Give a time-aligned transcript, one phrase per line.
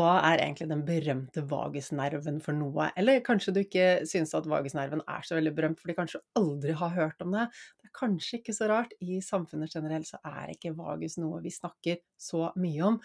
[0.00, 2.86] Hva er egentlig den berømte vagusnerven for noe?
[2.96, 6.94] Eller kanskje du ikke synes at vagusnerven er så veldig berømt fordi kanskje aldri har
[6.94, 7.48] hørt om det.
[7.76, 8.94] Det er kanskje ikke så rart.
[9.04, 12.96] I samfunnet generelt så er ikke vagus noe vi snakker så mye om.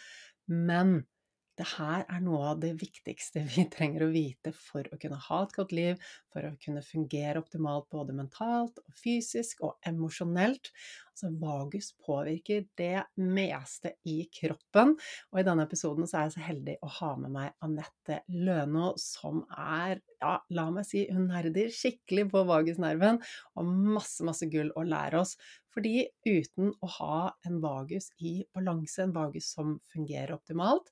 [0.47, 1.01] Men
[1.59, 5.41] det her er noe av det viktigste vi trenger å vite for å kunne ha
[5.45, 10.71] et godt liv, for å kunne fungere optimalt både mentalt og fysisk og emosjonelt.
[11.15, 14.97] Altså vagus påvirker det meste i kroppen,
[15.31, 18.91] og i denne episoden så er jeg så heldig å ha med meg Anette Løno,
[18.99, 23.21] som er, ja, la meg si, hun nerder skikkelig på vagusnerven,
[23.55, 25.37] og masse, masse gull å lære oss.
[25.75, 30.91] Fordi uten å ha en vagus i balanse, en vagus som fungerer optimalt,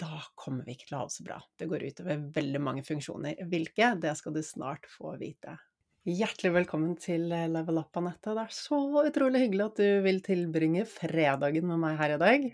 [0.00, 1.38] da kommer vi ikke til å ha det så bra.
[1.56, 3.40] Det går utover veldig mange funksjoner.
[3.48, 3.94] Hvilke?
[4.02, 5.56] Det skal du snart få vite.
[6.06, 8.34] Hjertelig velkommen til eh, Level Up, Anette.
[8.36, 12.46] Det er så utrolig hyggelig at du vil tilbringe fredagen med meg her i dag.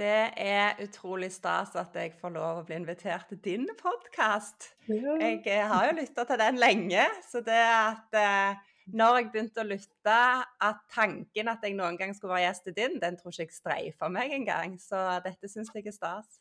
[0.00, 4.72] Det er utrolig stas at jeg får lov å bli invitert til din podkast.
[4.88, 5.14] Ja.
[5.20, 9.62] Jeg eh, har jo lytta til den lenge, så det at eh, når jeg begynte
[9.62, 10.18] å lytte,
[10.68, 14.12] at tanken at jeg noen gang skulle være gjesten din, den tror ikke jeg streifa
[14.12, 14.78] meg engang.
[14.82, 16.40] Så dette syns jeg er stas.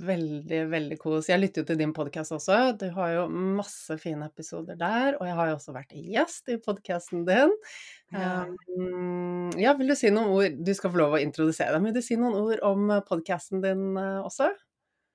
[0.00, 1.28] Veldig, veldig kos.
[1.30, 2.58] Jeg lytter jo til din podkast også.
[2.80, 5.16] Du har jo masse fine episoder der.
[5.20, 7.54] Og jeg har jo også vært gjest i podkasten din.
[8.14, 8.32] Ja.
[8.74, 11.92] Um, ja, vil du si noen ord Du skal få lov å introdusere deg, men
[11.92, 14.50] vil du si noen ord om podkasten din uh, også?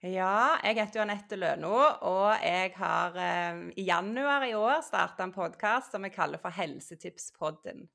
[0.06, 5.26] Ja, jeg heter jo Anette Løno, og jeg har eh, i januar i år starta
[5.26, 7.88] en podkast som jeg kaller for Helsetipspodden.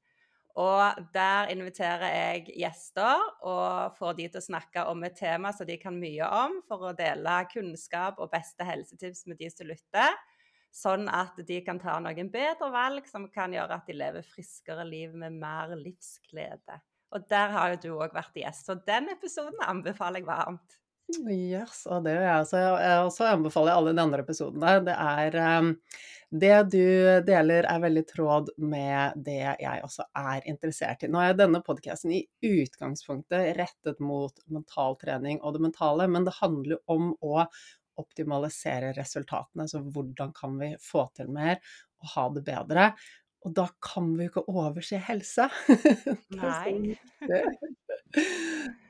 [0.58, 5.68] Og der inviterer jeg gjester og får de til å snakke om et tema som
[5.68, 10.18] de kan mye om, for å dele kunnskap og beste helsetips med de som lytter.
[10.74, 14.88] Sånn at de kan ta noen bedre valg som kan gjøre at de lever friskere
[14.88, 16.82] liv med mer livsglede.
[17.14, 20.80] Og der har jo du òg vært gjest, så den episoden anbefaler jeg varmt.
[21.30, 22.60] Yes, og det gjør jeg også.
[22.60, 24.72] Jeg også anbefaler alle de andre episodene.
[24.86, 25.70] Det er um,
[26.30, 26.84] Det du
[27.26, 31.10] deler er veldig tråd med det jeg også er interessert i.
[31.10, 36.76] Nå er denne podkasten i utgangspunktet rettet mot mentaltrening og det mentale, men det handler
[36.76, 37.46] jo om å
[38.00, 39.66] optimalisere resultatene.
[39.68, 41.58] Så hvordan kan vi få til mer
[42.00, 42.92] og ha det bedre?
[43.40, 45.48] Og da kan vi jo ikke overse helse.
[46.40, 46.94] Nei.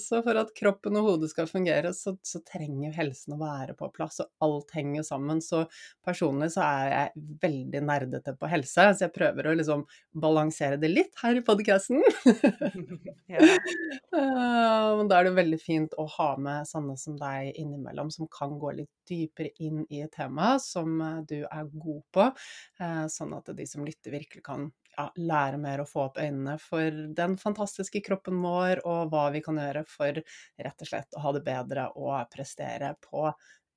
[0.00, 3.88] Så for at kroppen og hodet skal fungere, så, så, trenger helsen å være på
[3.94, 5.42] plass, og alt henger sammen.
[5.44, 5.64] Så
[6.06, 9.84] personlig så er jeg veldig nerdete på helse, så jeg prøver å liksom
[10.18, 12.02] balansere det litt her i podkasten.
[15.06, 18.74] da er det veldig fint å ha med sånne som deg innimellom, som kan gå
[18.80, 22.26] litt dypere inn i et tema som eh, du er god på,
[22.82, 26.56] eh, sånn at de som lytter, virkelig kan ja, lære mer og få opp øynene
[26.62, 31.24] for den fantastiske kroppen vår, og hva vi kan gjøre for rett og slett å
[31.26, 33.28] ha det bedre og prestere på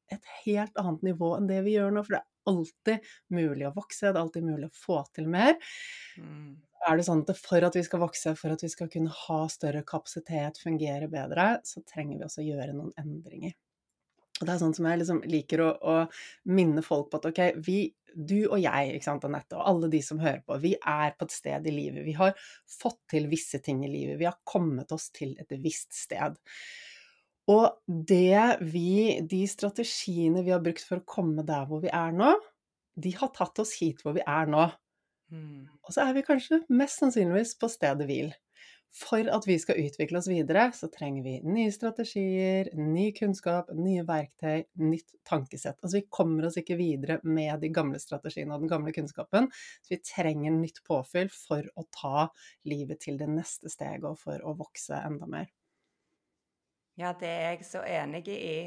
[0.10, 2.06] et helt annet nivå enn det vi gjør nå.
[2.08, 5.56] For det er alltid mulig å vokse, det er alltid mulig å få til mer.
[6.18, 6.58] Mm.
[6.88, 9.40] Er det sånn at for at vi skal vokse, for at vi skal kunne ha
[9.52, 13.54] større kapasitet, fungere bedre, så trenger vi også gjøre noen endringer.
[14.40, 15.96] Og det er sånn som jeg liksom liker å, å,
[16.56, 17.80] minne folk på at ok, vi,
[18.16, 21.28] du og jeg, ikke sant, Anette, og alle de som hører på, vi er på
[21.28, 22.06] et sted i livet.
[22.08, 22.36] Vi har
[22.80, 24.20] fått til visse ting i livet.
[24.22, 26.40] Vi har kommet oss til et visst sted.
[27.50, 32.14] Og det vi, de strategiene vi har brukt for å komme der hvor vi er
[32.16, 32.36] nå,
[33.00, 34.68] de har tatt oss hit hvor vi er nå.
[35.34, 35.66] Mm.
[35.86, 38.32] Og så er vi kanskje mest sannsynligvis på stedet hvil.
[38.90, 44.02] For at vi skal utvikle oss videre, så trenger vi nye strategier, ny kunnskap, nye
[44.08, 45.78] verktøy, nytt tankesett.
[45.84, 49.52] Altså vi kommer oss ikke videre med de gamle strategiene og den gamle kunnskapen.
[49.86, 52.28] Så vi trenger nytt påfyll for å ta
[52.70, 55.54] livet til det neste steget og for å vokse enda mer.
[57.00, 58.60] Ja, det er jeg så enig i.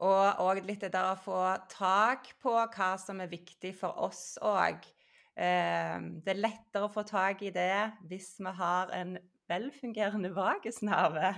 [0.00, 4.38] Og, òg litt det der å få tak på hva som er viktig for oss
[4.40, 4.80] òg.
[5.38, 9.18] Eh, det er lettere å få tak i det hvis vi har en
[9.48, 11.34] velfungerende vagusnerve.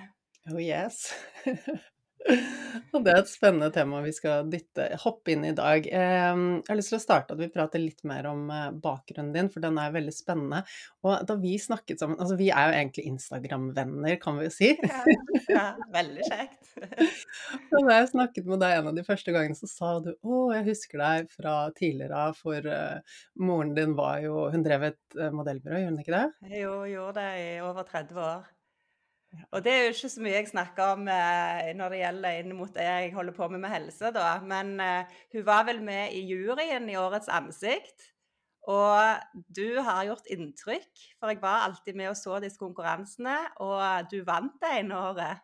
[0.53, 1.15] Oh yes.
[2.95, 5.87] Og det er et spennende tema vi skal dytte, hoppe inn i i dag.
[5.87, 6.35] Jeg
[6.67, 9.63] har lyst til å starte at vi prater litt mer om eh, bakgrunnen din, for
[9.65, 10.63] den er veldig spennende.
[11.07, 14.73] Og da vi snakket sammen Altså vi er jo egentlig Instagram-venner, kan vi jo si.
[14.77, 15.03] Ja,
[15.51, 16.73] ja veldig kjekt.
[17.75, 20.45] Og da jeg snakket med deg en av de første gangene, så sa du å,
[20.55, 25.19] jeg husker deg fra tidligere av, for uh, moren din var jo Hun drev et
[25.19, 26.57] uh, modellbyrå, gjorde hun ikke det?
[26.61, 28.49] Jo, gjorde det i over 30 år.
[29.50, 32.55] Og det er jo ikke så mye jeg snakker om eh, når det gjelder inn
[32.59, 34.31] mot det jeg holder på med med helse, da.
[34.43, 38.11] Men eh, hun var vel med i juryen i Årets ansikt.
[38.71, 39.23] Og
[39.56, 44.21] du har gjort inntrykk, for jeg var alltid med og så disse konkurransene, og du
[44.27, 45.41] vant det ene året.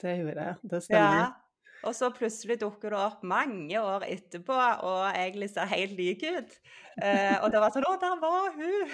[0.00, 1.20] Det gjorde jeg, det stemmer.
[1.20, 1.49] Ja.
[1.88, 6.56] Og så plutselig dukker det opp mange år etterpå og egentlig ser helt lik ut.
[7.00, 8.90] Eh, og det var sånn Å, der var hun!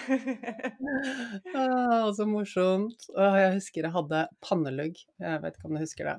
[1.58, 3.08] ah, så morsomt.
[3.16, 5.00] Ah, jeg husker jeg hadde pannelugg.
[5.22, 6.16] Jeg vet ikke om du husker det.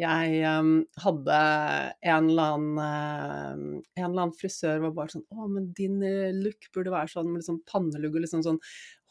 [0.00, 0.72] Jeg um,
[1.04, 1.38] hadde
[2.08, 3.64] en eller, annen, um,
[3.98, 7.28] en eller annen frisør var bare sånn Å, men din uh, look burde være sånn
[7.28, 8.62] med liksom pannelugg og liksom sånn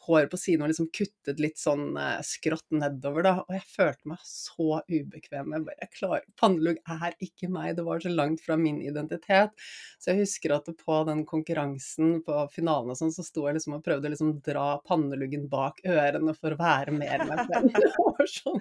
[0.06, 3.34] håret på siden var liksom kuttet litt sånn eh, skrått nedover, da.
[3.44, 5.54] Og jeg følte meg så ubekvem.
[5.56, 7.74] Jeg bare, klarer Pannelugg er ikke meg.
[7.76, 9.52] Det var så langt fra min identitet.
[10.00, 13.76] Så jeg husker at på den konkurransen på finalen og sånn, så sto jeg liksom
[13.78, 17.80] og prøvde å liksom dra panneluggen bak ørene for å være mer meg selv.
[18.30, 18.60] Sånn.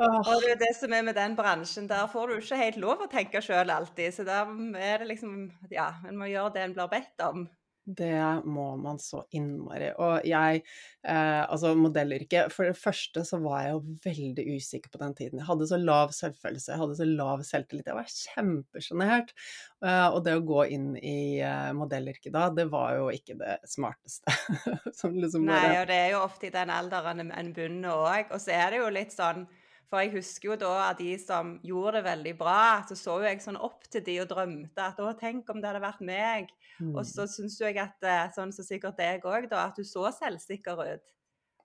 [0.00, 3.04] Og det er det som er med den bransjen, der får du ikke helt lov
[3.04, 4.14] å tenke sjøl alltid.
[4.14, 4.50] Så der
[4.80, 7.48] er det liksom Ja, en må gjøre det en blir bedt om.
[7.96, 9.90] Det må man så innmari.
[9.98, 10.62] Og jeg,
[11.02, 15.40] eh, altså modellyrket For det første så var jeg jo veldig usikker på den tiden.
[15.40, 17.90] Jeg hadde så lav selvfølelse, jeg hadde så lav selvtillit.
[17.90, 19.34] Jeg var kjempesjenert.
[19.84, 23.58] Eh, og det å gå inn i eh, modellyrket da, det var jo ikke det
[23.70, 24.36] smarteste.
[25.22, 28.30] liksom Nei, og det er jo ofte i den alderen en bunner òg.
[28.34, 29.48] Og så er det jo litt sånn
[29.90, 33.26] for jeg husker jo da at de som gjorde det veldig bra, så så jo
[33.26, 36.52] jeg sånn opp til de og drømte at å, tenk om det hadde vært meg.
[36.78, 36.94] Mm.
[36.94, 39.76] Og så syns jo jeg at, eh, sånn som så sikkert deg òg, da, at
[39.76, 41.12] du så selvsikker ut.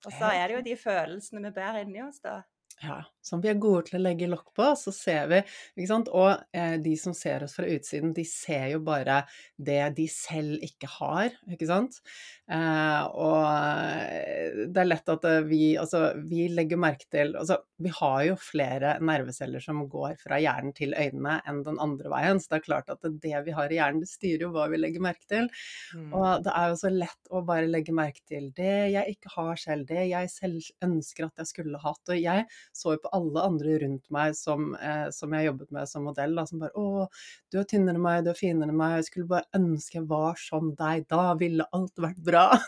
[0.05, 2.41] Og så er det jo de følelsene vi bærer inni oss, da
[2.83, 5.41] ja, som vi er gode til å legge lokk på, så ser vi
[5.75, 6.11] ikke sant?
[6.13, 9.23] Og eh, de som ser oss fra utsiden, de ser jo bare
[9.57, 11.99] det de selv ikke har, ikke sant.
[12.45, 17.57] Eh, og eh, det er lett at eh, vi Altså, vi legger merke til Altså,
[17.81, 22.39] vi har jo flere nerveceller som går fra hjernen til øynene enn den andre veien,
[22.39, 24.79] så det er klart at det vi har i hjernen, det styrer jo hva vi
[24.79, 25.49] legger merke til.
[25.97, 26.13] Mm.
[26.13, 29.59] Og det er jo så lett å bare legge merke til det jeg ikke har
[29.59, 32.13] selv, det jeg selv ønsker at jeg skulle hatt.
[32.13, 32.45] Og jeg
[32.75, 36.35] så jo på alle andre rundt meg som, eh, som jeg jobbet med som modell,
[36.37, 37.07] da, som bare 'Å,
[37.51, 40.07] du er tynnere enn meg, du er finere enn meg, jeg skulle bare ønske jeg
[40.09, 42.59] var som deg, da ville alt vært bra'.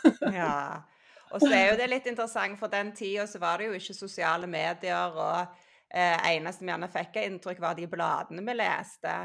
[0.41, 0.83] ja.
[1.31, 3.95] Og så er jo det litt interessant, for den tida så var det jo ikke
[3.97, 5.57] sosiale medier, og
[5.91, 9.15] eh, eneste vi gjerne fikk av inntrykk, var de bladene vi leste.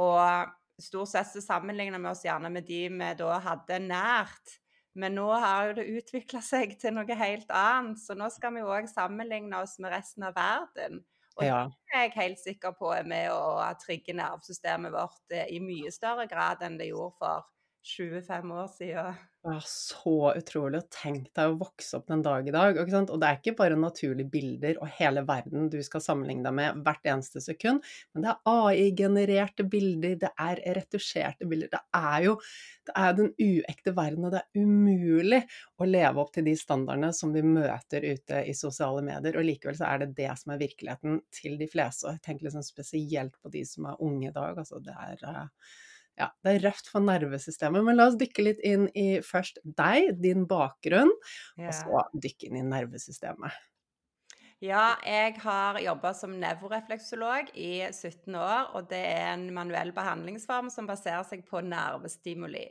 [0.00, 0.48] Og
[0.80, 4.58] stort sett så sammenligna vi oss gjerne med de vi da hadde nært.
[4.98, 8.60] Men nå har jo det utvikla seg til noe helt annet, så nå skal vi
[8.60, 11.00] jo òg sammenligne oss med resten av verden.
[11.38, 11.62] Og ja.
[11.88, 15.92] det er jeg helt sikker på er med å trigge nervesystemet vårt eh, i mye
[15.94, 17.46] større grad enn det gjorde for
[17.82, 19.20] 25 år siden.
[19.42, 20.78] Ja, så utrolig.
[20.78, 22.76] å tenke deg å vokse opp den dag i dag.
[22.78, 26.84] Og det er ikke bare naturlige bilder og hele verden du skal sammenligne deg med
[26.86, 27.82] hvert eneste sekund,
[28.14, 31.74] men det er AI-genererte bilder, det er retusjerte bilder.
[31.74, 32.38] Det er jo
[32.86, 35.42] det er den uekte verden, og det er umulig
[35.78, 39.38] å leve opp til de standardene som vi møter ute i sosiale medier.
[39.38, 42.06] Og likevel så er det det som er virkeligheten til de fleste.
[42.06, 44.58] Og jeg tenker liksom spesielt på de som er unge i dag.
[44.62, 45.72] Altså det er eh,
[46.20, 47.84] ja, det er røft for nervesystemet.
[47.84, 51.12] Men la oss dykke litt inn i først deg, din bakgrunn,
[51.56, 51.68] yeah.
[51.68, 53.60] og så dykke inn i nervesystemet.
[54.62, 60.68] Ja, jeg har jobba som nevrorefleksolog i 17 år, og det er en manuell behandlingsform
[60.70, 62.68] som baserer seg på nervestimuli.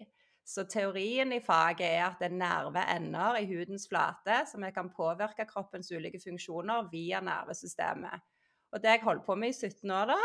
[0.47, 5.45] Så teorien i faget er at det er nerveender i hudens flate som kan påvirke
[5.49, 8.23] kroppens ulike funksjoner via nervesystemet.
[8.71, 10.19] Og det jeg holdt på med i 17 år, da,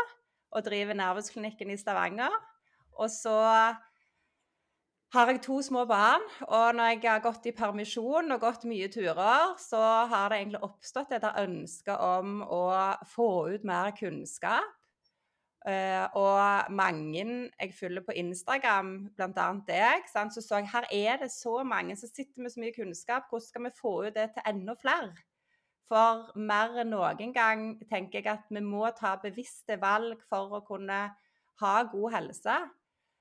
[0.55, 2.31] og driver Nervesklinikken i Stavanger,
[2.97, 3.37] og så
[5.15, 8.89] har jeg to små barn, og når jeg har gått i permisjon og gått mye
[8.91, 9.79] turer, så
[10.11, 12.65] har det egentlig oppstått et ønske om å
[13.07, 14.73] få ut mer kunnskap.
[15.67, 19.47] Uh, og mange jeg følger på Instagram, bl.a.
[19.67, 23.27] deg, så så jeg her er det så mange som sitter med så mye kunnskap.
[23.27, 25.11] Hvordan skal vi få ut det til enda flere?
[25.87, 30.63] For mer enn noen gang tenker jeg at vi må ta bevisste valg for å
[30.67, 31.01] kunne
[31.63, 32.57] ha god helse.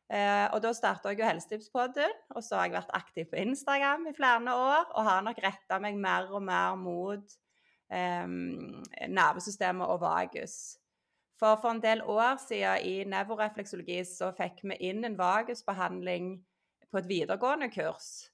[0.06, 4.06] Eh, og da starta jeg jo Helsetipspodden, og så har jeg vært aktiv på Instagram
[4.06, 7.38] i flere år, og har nok retta meg mer og mer mot
[7.90, 8.26] eh,
[9.08, 10.76] nervesystemet og vagus.
[11.36, 16.30] For for en del år siden i nevrorefleksologi så fikk vi inn en vagusbehandling
[16.90, 18.30] på et videregående kurs.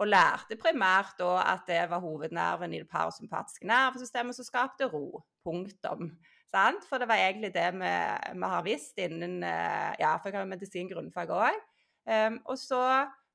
[0.00, 5.22] Og lærte primært da at det var hovednerven i det parasympatiske nervesystemet som skapte ro.
[5.44, 6.10] Punktum.
[6.52, 6.84] Sant?
[6.88, 7.90] For det var egentlig det vi,
[8.36, 11.60] vi har visst innen eh, Ja, for jeg har medisin grunnfag òg.
[12.02, 12.82] Um, ehm, og så,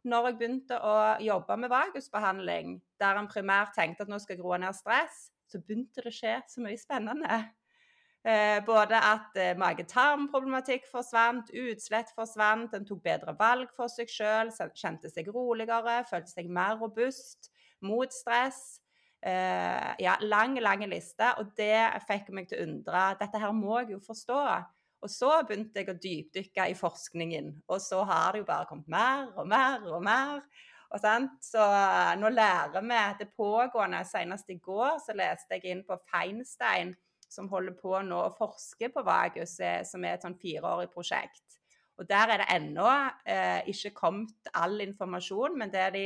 [0.05, 4.45] når jeg begynte å jobbe med vagusbehandling, der en primært tenkte at nå skal jeg
[4.45, 7.39] roe ned stress, så begynte det å skje så mye spennende.
[8.27, 14.51] Eh, både at eh, mage-tarm-problematikk forsvant, utslett forsvant, en tok bedre valg for seg sjøl,
[14.75, 17.47] kjente seg roligere, følte seg mer robust
[17.87, 18.81] mot stress.
[19.21, 21.33] Eh, ja, lang, lang liste.
[21.41, 23.03] Og det fikk meg til å undre.
[23.19, 24.41] Dette her må jeg jo forstå.
[25.05, 28.87] Og så begynte jeg å dypdykke i forskningen, og så har det jo bare kommet
[28.89, 30.39] mer og mer og mer.
[30.89, 31.03] Og
[31.43, 31.65] så
[32.17, 34.01] nå lærer vi det pågående.
[34.07, 36.95] Senest i går så leste jeg inn på Feinstein
[37.29, 41.59] som holder på nå å forske på vagus, eh, som er et sånn fireårig prosjekt.
[41.99, 42.87] Og Der er det ennå
[43.25, 46.05] eh, ikke kommet all informasjon, men det de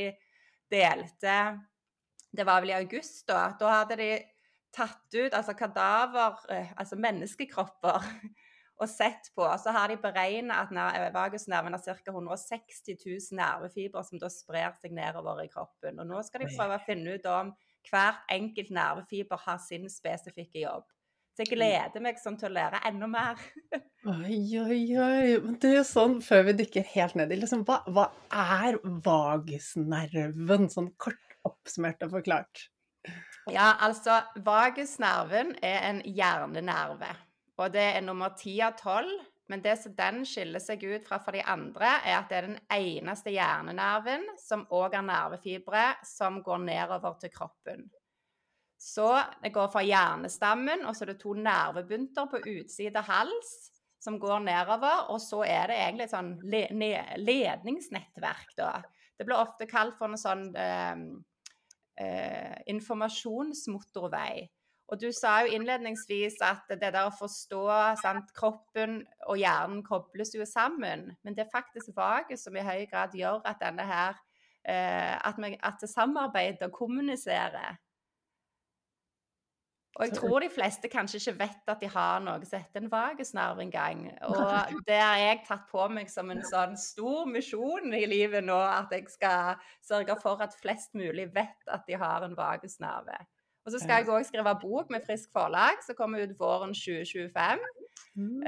[0.72, 1.36] delte
[2.32, 3.50] Det var vel i august, da.
[3.60, 4.12] Da hadde de
[4.72, 8.06] tatt ut altså kadaver, eh, altså menneskekropper,
[8.82, 9.44] og sett på.
[9.44, 12.14] Og Så har de beregna at vagusnerven har ca.
[12.14, 16.00] 160 000 nervefibre som da sprer seg nedover i kroppen.
[16.00, 17.52] Og nå skal de prøve å finne ut om
[17.90, 20.88] hvert enkelt nervefiber har sin spesifikke jobb.
[21.32, 23.38] Så jeg gleder meg sånn til å lære enda mer.
[24.12, 25.38] oi, oi, oi.
[25.40, 28.76] Men det er jo sånn, før vi dykker helt ned i liksom, hva, hva er
[29.06, 30.68] vagusnerven?
[30.74, 32.68] Sånn kort oppsummert og forklart.
[33.50, 37.10] Ja, altså Vagusnerven er en hjernenerve.
[37.58, 39.20] Og det er nummer ti av tolv.
[39.50, 42.46] Men det som den skiller seg ut fra for de andre, er at det er
[42.46, 47.82] den eneste hjernenerven som òg har nervefibre som går nedover til kroppen.
[48.80, 49.10] Så
[49.42, 53.52] det går fra hjernestammen, og så er det to nervebunter på utside hals
[54.02, 55.10] som går nedover.
[55.12, 56.64] Og så er det egentlig et sånn le
[57.20, 58.72] ledningsnettverk, da.
[59.18, 61.04] Det blir ofte kalt for noe sånn eh,
[62.00, 64.48] eh, informasjonsmotorvei.
[64.92, 67.62] Og du sa jo innledningsvis at det der å forstå
[68.02, 71.06] sant, kroppen og hjernen kobles jo sammen.
[71.24, 74.18] Men det er faktisk vaget som i høy grad gjør at denne her
[74.68, 77.78] eh, at, vi, at det samarbeider og kommuniserer.
[79.98, 82.92] Og jeg tror de fleste kanskje ikke vet at de har noe som heter en
[82.92, 84.06] vagusnerve engang.
[84.24, 84.54] Og
[84.88, 88.94] det har jeg tatt på meg som en sånn stor misjon i livet nå, at
[88.94, 93.20] jeg skal sørge for at flest mulig vet at de har en vagusnerve.
[93.62, 97.60] Og så skal jeg òg skrive bok med Frisk forlag, som kommer ut våren 2025,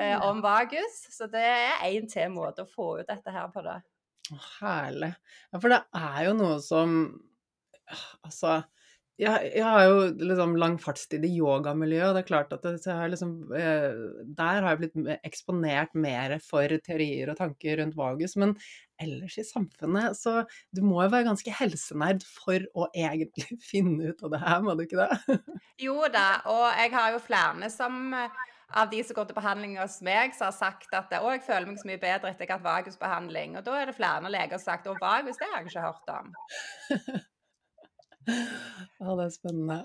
[0.01, 0.97] eh, om vagus.
[1.15, 3.77] Så det er én til måte å få ut dette her på det.
[4.59, 5.13] Herlig.
[5.53, 6.99] Ja, for det er jo noe som
[8.25, 8.63] Altså
[9.21, 12.83] jeg, jeg, har jo liksom lang fartstid i yogamiljøet, og det er klart at det,
[12.91, 14.01] har liksom, eh,
[14.39, 18.35] der har jeg blitt eksponert mer for teorier og tanker rundt vagus.
[18.41, 18.57] Men
[19.01, 20.43] ellers i samfunnet, så
[20.75, 24.75] du må jo være ganske helsenerd for å egentlig finne ut av det her, må
[24.75, 25.39] du ikke det?
[25.87, 28.17] jo da, og jeg har jo flere som
[28.75, 31.69] av de som går til behandling hos meg, som har sagt at å, jeg føler
[31.69, 33.55] meg så mye bedre etter jeg har hatt vagusbehandling.
[33.61, 35.87] Og da er det flere leger som har sagt at vagus, det har jeg ikke
[35.87, 36.35] hørt om.
[38.27, 39.79] Ja, det er spennende.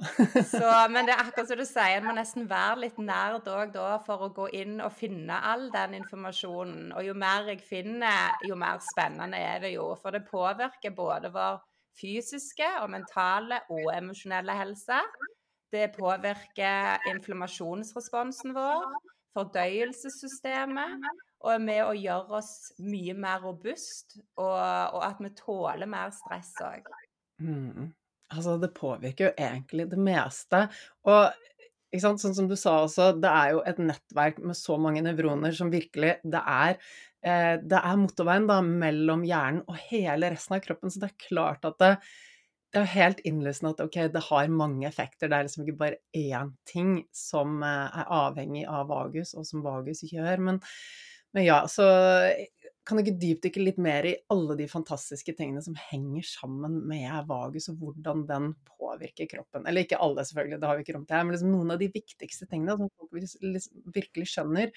[0.47, 3.73] så, men det er akkurat som du sier, en må nesten være litt nerd òg
[3.73, 6.93] da for å gå inn og finne all den informasjonen.
[6.95, 9.89] Og jo mer jeg finner, jo mer spennende er det jo.
[9.99, 11.59] For det påvirker både vår
[11.99, 15.01] fysiske og mentale og emosjonelle helse.
[15.69, 18.87] Det påvirker inflammasjonsresponsen vår,
[19.37, 21.09] fordøyelsessystemet,
[21.43, 24.57] og er med å gjøre oss mye mer robust, og,
[24.95, 26.89] og at vi tåler mer stress òg.
[27.39, 27.91] Mm.
[28.29, 30.65] Altså, det påvirker jo egentlig det meste.
[31.09, 35.55] Og sånn som du sa også, det er jo et nettverk med så mange nevroner
[35.57, 36.77] som virkelig Det er,
[37.25, 41.27] eh, det er motorveien da, mellom hjernen og hele resten av kroppen, så det er
[41.27, 41.91] klart at det,
[42.73, 45.27] det er helt innlysende at ok, det har mange effekter.
[45.27, 49.65] Det er liksom ikke bare én ting som eh, er avhengig av vagus, og som
[49.65, 50.37] vagus gjør.
[50.37, 50.61] Men,
[51.33, 51.89] men ja, så
[52.89, 57.69] kan ikke dypdykke litt mer i alle de fantastiske tingene som henger sammen med vagus,
[57.71, 59.67] og hvordan den påvirker kroppen?
[59.69, 61.81] Eller ikke alle, selvfølgelig, det har vi ikke rom til her, men liksom noen av
[61.81, 64.73] de viktigste tingene som folk virkelig skjønner.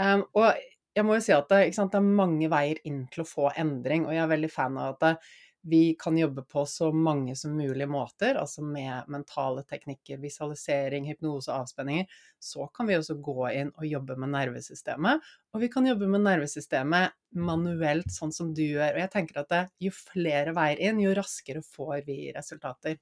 [0.00, 0.50] Um, og
[0.96, 4.08] jeg må jo si at det, det, er mange veier inn til å få endring,
[4.08, 5.14] og jeg er veldig fan av at det,
[5.62, 11.52] vi kan jobbe på så mange som mulig måter, altså med mentale teknikker, visualisering, hypnose
[11.52, 12.06] avspenninger.
[12.38, 15.20] Så kan vi også gå inn og jobbe med nervesystemet.
[15.52, 18.94] Og vi kan jobbe med nervesystemet manuelt, sånn som du gjør.
[18.94, 22.96] Og jeg tenker at det, jo flere veier inn, jo raskere får vi resultater.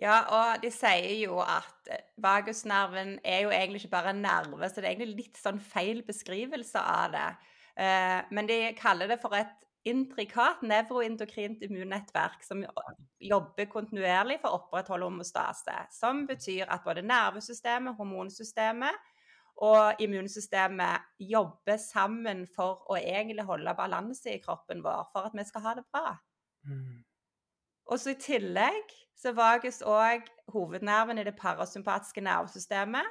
[0.00, 4.68] Ja, og de sier jo at eh, vagusnerven er jo egentlig ikke bare en nerve,
[4.68, 7.26] så det er egentlig litt sånn feil beskrivelse av det.
[7.76, 9.52] Eh, men de kaller det for et
[9.84, 12.62] intrikat nevroindokrint immunnettverk som
[13.22, 15.74] jobber kontinuerlig for å opprettholde homostase.
[15.90, 19.10] Som betyr at både nervesystemet, hormonsystemet
[19.62, 25.46] og immunsystemet jobber sammen for å egentlig holde balanse i kroppen vår, for at vi
[25.46, 26.14] skal ha det bra.
[26.66, 27.02] Mm.
[27.90, 33.06] Og så I tillegg så vages òg hovednerven i det parasympatiske nervesystemet,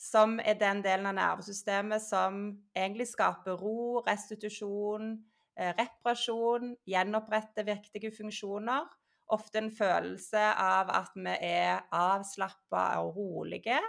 [0.00, 2.40] som er den delen av nervesystemet som
[2.76, 5.16] egentlig skaper ro, restitusjon,
[5.56, 8.86] reparasjon, gjenopprette viktige funksjoner.
[9.34, 13.80] Ofte en følelse av at vi er avslappa og rolige.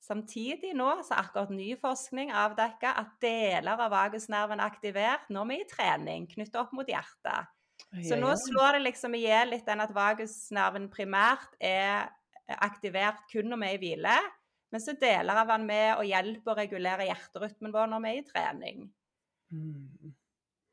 [0.00, 5.58] Samtidig nå så akkurat ny forskning avdekka at deler av vagusnerven er aktivert når vi
[5.58, 7.50] er i trening knyttet opp mot hjertet.
[8.06, 12.08] Så nå slår det liksom i hjel litt den at vagusnerven primært er
[12.60, 14.16] aktivert kun når vi er i hvile,
[14.70, 18.20] men så deler av den med å hjelpe å regulere hjerterytmen vår når vi er
[18.20, 18.82] i trening.
[19.50, 20.14] Mm.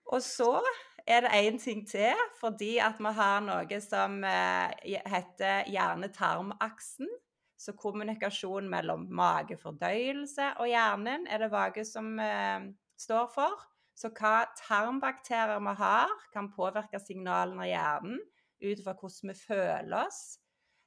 [0.08, 0.62] Og så
[1.08, 7.10] er det én ting til, fordi at vi har noe som eh, heter hjerne-tarm-aksen.
[7.58, 12.68] Så kommunikasjon mellom magefordøyelse og hjernen er det vage som eh,
[13.00, 13.64] står for.
[13.98, 18.20] Så hva tarmbakterier vi har, kan påvirke signalene i hjernen
[18.62, 20.22] ut fra hvordan vi føler oss.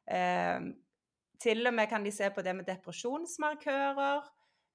[0.07, 0.69] Eh,
[1.41, 4.29] til og med kan de se på det med depresjonsmarkører.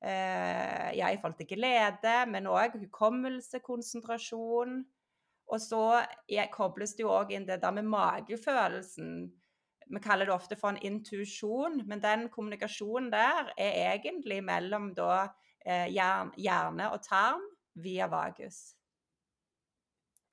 [0.04, 4.84] Eh, ja, i forhold til glede, men òg hukommelse, konsentrasjon.
[5.48, 6.04] Og så
[6.54, 9.10] kobles det jo òg inn det der med magefølelsen.
[9.86, 15.28] Vi kaller det ofte for en intuisjon, men den kommunikasjonen der er egentlig mellom da
[15.66, 18.74] eh, hjerne og tarm via vagus.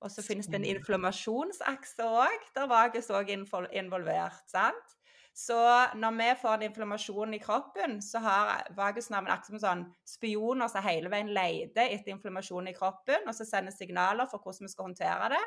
[0.02, 4.42] Og så finnes det en inflammasjonsakse òg, der vagus òg er involvert.
[4.50, 4.96] sant?
[5.32, 5.56] Så
[5.96, 10.84] når vi får en inflammasjon i kroppen, så har vagusnerven akkurat som sånn spioner som
[10.84, 14.88] hele veien leter etter inflammasjon i kroppen, og så sender signaler for hvordan vi skal
[14.90, 15.42] håndtere det,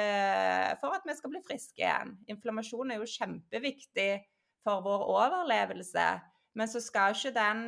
[0.00, 2.16] eh, for at vi skal bli friske igjen.
[2.32, 4.10] Inflammasjon er jo kjempeviktig
[4.64, 6.08] for vår overlevelse,
[6.56, 7.66] men så skal ikke den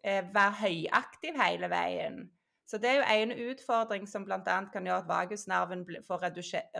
[0.00, 2.24] eh, være høyaktiv hele veien.
[2.64, 4.40] Så det er jo en utfordring som bl.a.
[4.72, 6.22] kan gjøre at vagusnerven får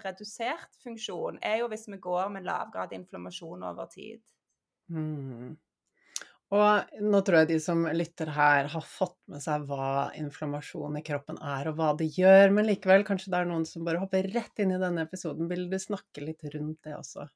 [0.05, 4.23] redusert funksjon, er jo hvis vi går med lavgrad inflammasjon over tid.
[4.88, 5.53] Mm.
[6.55, 11.05] Og nå tror jeg de som lytter her har fått med seg hva inflammasjon i
[11.05, 14.29] kroppen er, og hva det gjør, men likevel, kanskje det er noen som bare hopper
[14.33, 15.49] rett inn i denne episoden.
[15.51, 17.27] Vil du snakke litt rundt det også?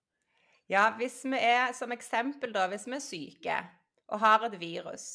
[0.69, 3.59] Ja, hvis vi er som eksempel, da, hvis vi er syke
[4.13, 5.09] og har et virus,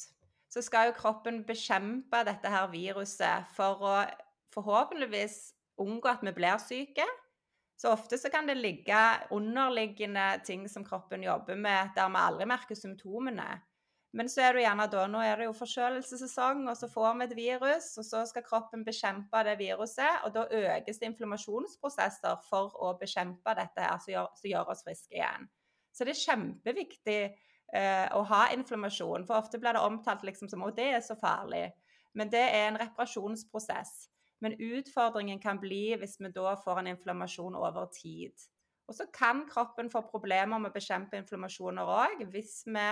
[0.54, 3.94] så skal jo kroppen bekjempe dette her viruset for å
[4.54, 5.38] forhåpentligvis
[5.82, 7.06] unngå at vi blir syke.
[7.74, 8.98] Så ofte så kan det ligge
[9.34, 13.48] underliggende ting som kroppen jobber med, der vi aldri merker symptomene.
[14.14, 17.26] Men så er det gjerne da, nå er det jo forkjølelsessesong, og så får vi
[17.26, 22.76] et virus, og så skal kroppen bekjempe det viruset, og da økes det inflammasjonsprosesser for
[22.78, 25.50] å bekjempe dette her, som gjør, som gjør oss friske igjen.
[25.90, 27.18] Så det er kjempeviktig
[27.72, 29.26] eh, å ha inflammasjon.
[29.28, 31.68] For ofte blir det omtalt liksom som at det er så farlig.
[32.14, 33.94] Men det er en reparasjonsprosess.
[34.44, 38.34] Men utfordringen kan bli hvis vi da får en inflammasjon over tid.
[38.88, 42.84] Og så kan kroppen få problemer med å bekjempe inflammasjoner òg, hvis vi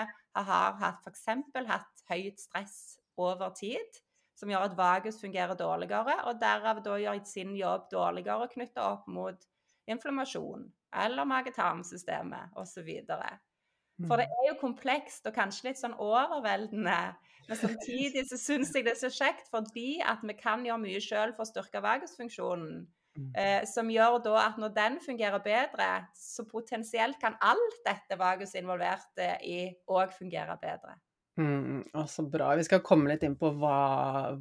[0.48, 1.26] har hatt f.eks.
[1.68, 2.78] hatt høyt stress
[3.20, 4.00] over tid,
[4.38, 9.04] som gjør at vagus fungerer dårligere, og derav da gjør sin jobb dårligere knytta opp
[9.12, 9.44] mot
[9.90, 10.64] inflammasjon
[11.04, 12.88] eller mage-tarm-systemet osv.
[14.09, 14.38] For det mm.
[14.38, 17.01] er jo komplekst og kanskje litt sånn overveldende.
[17.49, 21.03] Men samtidig så syns jeg det er så kjekt fordi at vi kan gjøre mye
[21.03, 22.83] sjøl for å styrke vagusfunksjonen.
[23.12, 23.33] Mm.
[23.37, 28.55] Eh, som gjør da at når den fungerer bedre, så potensielt kan alt dette vagus
[28.57, 30.97] involverte i òg fungere bedre.
[31.40, 32.51] Mm, så bra.
[32.57, 33.77] Vi skal komme litt inn på hva,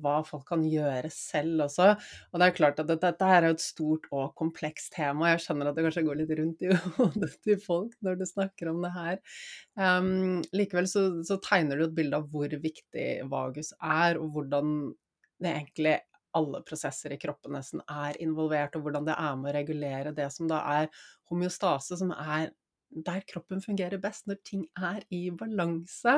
[0.04, 1.94] hva, folk kan gjøre selv også.
[2.32, 5.30] Og det er klart at dette, dette er et stort og komplekst tema.
[5.32, 8.74] Jeg skjønner at det kanskje går litt rundt i hodet til folk når du snakker
[8.74, 9.22] om det her.
[9.80, 14.92] Um, likevel så, så, tegner du et bilde av hvor viktig vagus er, og hvordan
[15.42, 16.00] det egentlig
[16.36, 20.28] alle prosesser i kroppen nesten er involvert, og hvordan det er med å regulere det
[20.36, 20.92] som da er
[21.32, 22.52] homeostase, som er
[22.92, 26.18] der kroppen fungerer best, når ting er i balanse.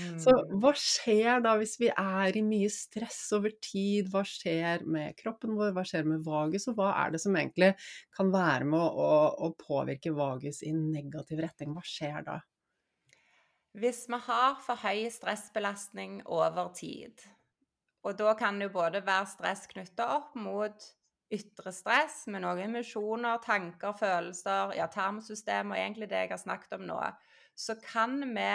[0.00, 0.16] Mm.
[0.22, 4.08] Så hva skjer da hvis vi er i mye stress over tid?
[4.12, 7.74] Hva skjer med kroppen vår, hva skjer med vagus, og hva er det som egentlig
[8.16, 9.12] kan være med å,
[9.46, 11.76] å påvirke vagus i negativ retning?
[11.76, 12.40] Hva skjer da?
[13.74, 17.18] Hvis vi har for høy stressbelastning over tid,
[18.04, 20.92] og da kan det både være stress knytta opp mot
[21.32, 26.76] ytre stress, med noen emisjoner, tanker, følelser, ja, tarmsystem og egentlig det jeg har snakket
[26.78, 26.98] om nå,
[27.54, 28.50] så kan vi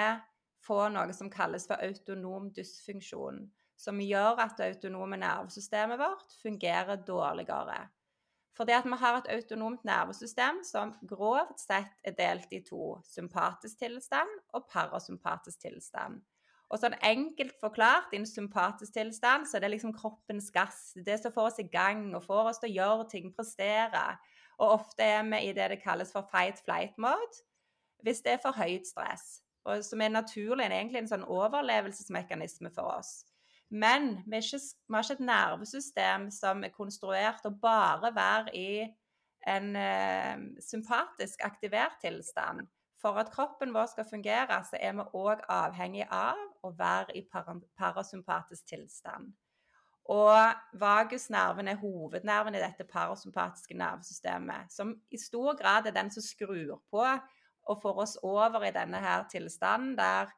[0.65, 3.45] få noe som kalles for autonom dysfunksjon.
[3.79, 7.85] Som gjør at det autonome nervesystemet vårt fungerer dårligere.
[8.59, 12.97] Fordi at vi har et autonomt nervesystem som grovt sett er delt i to.
[13.07, 16.19] Sympatisk tilstand og parasympatisk tilstand.
[16.69, 20.91] Og sånn enkelt forklart, i en sympatisk tilstand, så er det liksom kroppens gass.
[21.05, 24.03] Det som får oss i gang og får oss til å gjøre ting, prestere.
[24.59, 27.45] Og ofte er vi i det det kalles for fight-flight mode
[28.05, 29.41] hvis det er for høyt stress.
[29.67, 33.25] Og som er naturlig, egentlig en sånn overlevelsesmekanisme for oss.
[33.69, 34.61] Men vi, ikke,
[34.93, 38.71] har ikke et nervesystem som er konstruert å bare være i
[39.49, 42.65] en eh, sympatisk aktivert tilstand.
[42.99, 47.23] For at kroppen vår skal fungere, så er vi òg avhengig av å være i
[47.79, 49.31] parasympatisk tilstand.
[50.09, 56.25] Og vagusnerven er hovednerven i dette parasympatiske nervesystemet, som i stor grad er den som
[56.25, 57.05] skrur på
[57.69, 60.31] og får oss over i denne her tilstanden der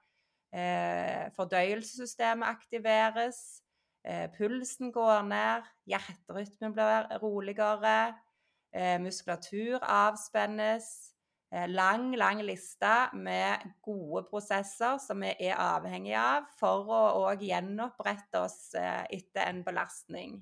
[0.51, 3.61] eh, fordøyelsessystemet aktiveres,
[4.03, 8.13] eh, pulsen går ned, hjerterytmen blir roligere,
[8.75, 11.10] eh, muskulatur avspennes,
[11.51, 18.39] lang, lang liste med gode prosesser som vi er avhengige av for å òg gjenopprette
[18.39, 20.39] oss eh, etter en belastning.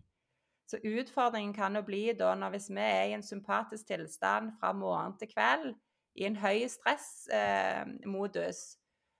[0.69, 4.69] Så utfordringen kan jo bli da når hvis vi er i en sympatisk tilstand fra
[4.77, 5.73] morgen til kveld,
[6.19, 8.79] i en høy stressmodus, eh,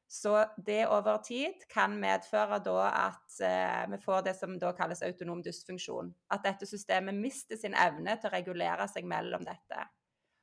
[0.09, 5.03] så det over tid kan medføre da at eh, vi får det som da kalles
[5.05, 6.09] autonom dysfunksjon.
[6.33, 9.85] At dette systemet mister sin evne til å regulere seg mellom dette.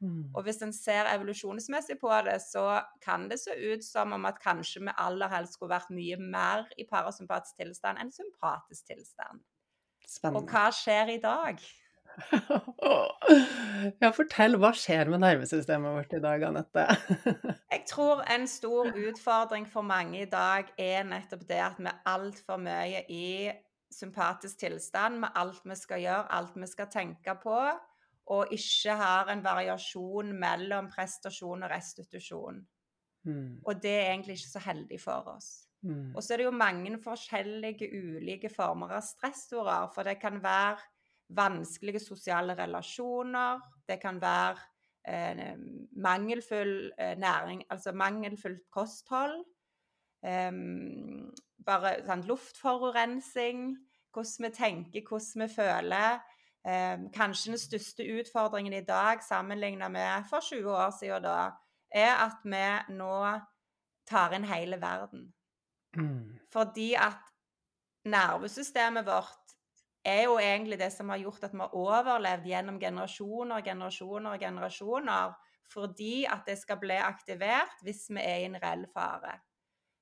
[0.04, 0.28] Mm.
[0.36, 4.42] Og hvis en ser evolusjonsmessig på det, så kan det se ut som om at
[4.42, 9.42] kanskje vi aller helst skulle vært mye mer i parasympatisk tilstand enn sympatisk tilstand.
[10.06, 10.42] Spennende.
[10.42, 11.64] Og hva skjer i dag?
[14.02, 14.56] ja, fortell.
[14.60, 16.86] Hva skjer med nervesystemet vårt i dag, Anette?
[17.74, 22.00] jeg tror en stor utfordring for mange i dag er nettopp det at vi er
[22.12, 23.50] altfor mye i
[23.92, 27.60] sympatisk tilstand med alt vi skal gjøre, alt vi skal tenke på
[28.26, 32.58] og ikke har en variasjon mellom prestasjon og restitusjon.
[33.26, 33.62] Mm.
[33.62, 35.50] Og det er egentlig ikke så heldig for oss.
[35.86, 36.14] Mm.
[36.14, 40.82] Og så er det jo mange forskjellige ulike former av stressorer, for det kan være
[41.36, 44.58] vanskelige sosiale relasjoner, det kan være
[45.08, 45.58] eh,
[46.02, 49.42] mangelfull eh, næring, altså mangelfullt kosthold,
[50.26, 50.52] eh,
[51.66, 53.68] bare sånn, luftforurensning,
[54.14, 56.18] hvordan vi tenker, hvordan vi føler.
[56.66, 61.50] Eh, kanskje den største utfordringen i dag sammenlignet med for 20 år siden da,
[61.94, 63.18] er at vi nå
[64.06, 65.28] tar inn hele verden.
[65.96, 66.38] Mm.
[66.52, 67.22] Fordi at
[68.04, 69.54] nervesystemet vårt
[70.06, 74.34] er jo egentlig det som har gjort at vi har overlevd gjennom generasjoner og generasjoner
[74.34, 75.36] og generasjoner.
[75.72, 79.38] Fordi at det skal bli aktivert hvis vi er i en reell fare.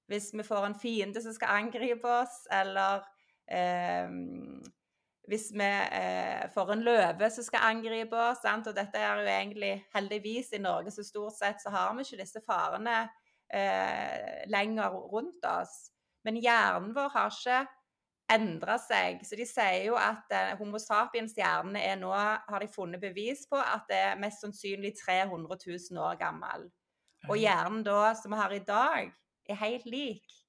[0.08, 3.04] Hvis vi får en fiende som skal angripe oss, eller
[3.48, 4.08] eh,
[5.30, 8.42] hvis vi eh, får en løve som skal angripe oss.
[8.44, 8.68] Sant?
[8.68, 12.20] Og dette er jo egentlig heldigvis i Norge, så stort sett så har vi ikke
[12.20, 12.98] disse farene
[13.52, 15.88] eh, lenger rundt oss.
[16.24, 17.64] Men hjernen vår har ikke
[18.34, 19.24] endra seg.
[19.26, 23.60] Så de sier jo at eh, Homo sapiens-hjernen er nå, har de funnet bevis på,
[23.60, 26.68] at det er mest sannsynlig 300 000 år gammel.
[27.28, 29.12] Og hjernen da, som vi har i dag,
[29.48, 30.43] er helt lik.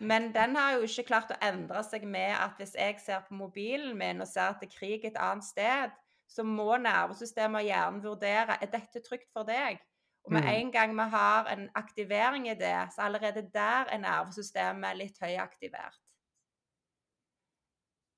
[0.00, 3.36] Men den har jo ikke klart å endre seg med at hvis jeg ser på
[3.38, 5.94] mobilen min og ser at det er krig et annet sted,
[6.28, 9.78] så må nervesystemet og hjernen vurdere er dette trygt for deg.
[10.26, 10.50] Og med mm.
[10.50, 16.02] en gang vi har en aktivering i det, så allerede der er nervesystemet litt høyaktivert.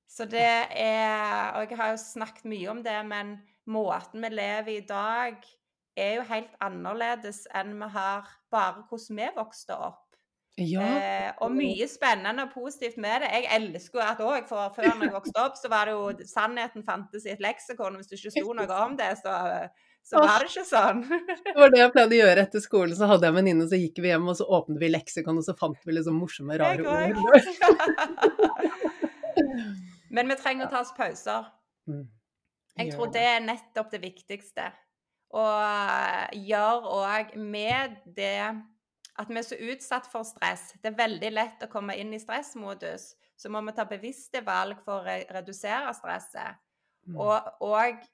[0.08, 3.36] Så det er Og jeg har jo snakket mye om det, men
[3.66, 5.36] måten vi lever i i dag,
[5.96, 10.07] er jo helt annerledes enn vi har bare hvordan vi vokste opp.
[10.58, 10.82] Ja.
[10.82, 13.28] Eh, og mye spennende og positivt med det.
[13.36, 17.26] Jeg elsker at òg, for før jeg vokste opp, så var det jo Sannheten fantes
[17.28, 17.96] i et leksikon.
[17.98, 19.32] Hvis det ikke sto noe om det, så,
[20.02, 21.04] så var det ikke sånn.
[21.46, 22.94] det var det jeg pleide å gjøre etter skolen.
[22.98, 25.44] Så hadde jeg en venninne, så gikk vi hjem, og så åpnet vi leksikon, og
[25.46, 27.14] så fant vi liksom morsomme, rare ord.
[30.14, 31.42] Men vi trenger å ta oss pauser.
[31.86, 32.06] Mm.
[32.78, 34.64] Jeg tror det er nettopp det viktigste.
[35.38, 35.58] Og
[36.48, 38.40] gjør òg med det
[39.18, 40.70] at vi er så utsatt for stress.
[40.82, 43.10] Det er veldig lett å komme inn i stressmodus.
[43.38, 46.58] Så må vi ta bevisste valg for å redusere stresset.
[47.08, 47.18] Mm.
[47.24, 48.06] Og, og,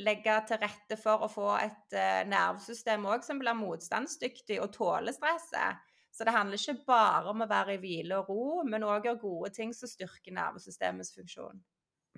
[0.00, 5.12] legge til rette for å få et uh, nervesystem òg som blir motstandsdyktig og tåler
[5.12, 5.82] stresset.
[6.10, 9.20] Så det handler ikke bare om å være i hvile og ro, men òg gjøre
[9.20, 11.60] gode ting som styrker nervesystemets funksjon.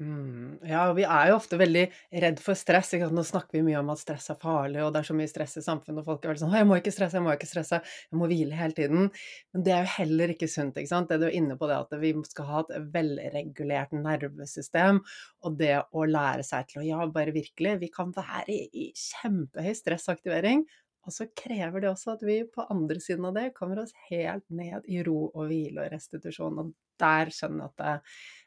[0.03, 1.83] Mm, ja, vi er jo ofte veldig
[2.25, 2.91] redd for stress.
[3.13, 5.59] Nå snakker vi mye om at stress er farlig, og det er så mye stress
[5.61, 7.81] i samfunnet, og folk er veldig sånn 'Jeg må ikke stresse, jeg må ikke stresse,
[7.85, 9.11] jeg må hvile hele tiden'.
[9.53, 11.09] Men det er jo heller ikke sunt, ikke sant.
[11.09, 15.03] Det du er inne på, det at vi skal ha et velregulert nervesystem,
[15.45, 19.75] og det å lære seg til å ja, bare virkelig Vi kan være i kjempehøy
[19.75, 20.65] stressaktivering,
[21.07, 24.45] og så krever det også at vi på andre siden av det kommer oss helt
[24.51, 27.95] ned i ro og hvile og restitusjon, og der skjønner jeg at det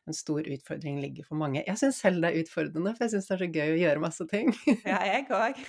[0.07, 1.63] en stor utfordring ligger for mange.
[1.65, 4.03] Jeg syns selv det er utfordrende, for jeg syns det er så gøy å gjøre
[4.03, 4.51] masse ting.
[4.85, 5.61] ja, jeg òg.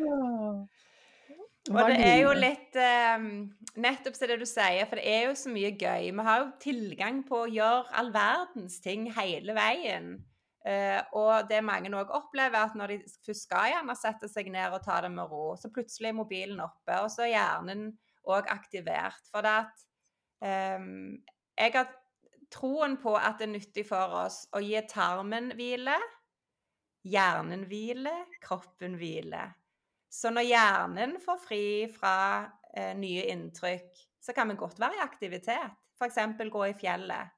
[1.68, 3.26] Og det er jo litt um,
[3.84, 6.08] Nettopp så det du sier, for det er jo så mye gøy.
[6.08, 10.14] Vi har jo tilgang på å gjøre all verdens ting hele veien.
[10.64, 14.74] Uh, og det mange òg opplever, at når de først skal gjerne sette seg ned
[14.74, 17.86] og ta det med ro, så plutselig er mobilen oppe, og så er hjernen
[18.28, 19.22] òg aktivert.
[19.30, 19.86] For det at
[20.80, 21.20] um,
[21.60, 21.92] jeg har
[22.50, 25.96] troen på at det er nyttig for oss å gi tarmen hvile,
[27.06, 29.46] hjernen hvile, kroppen hvile.
[30.10, 32.16] Så når hjernen får fri fra
[32.74, 35.76] eh, nye inntrykk, så kan vi godt være i aktivitet.
[36.00, 36.18] F.eks.
[36.50, 37.36] gå i fjellet.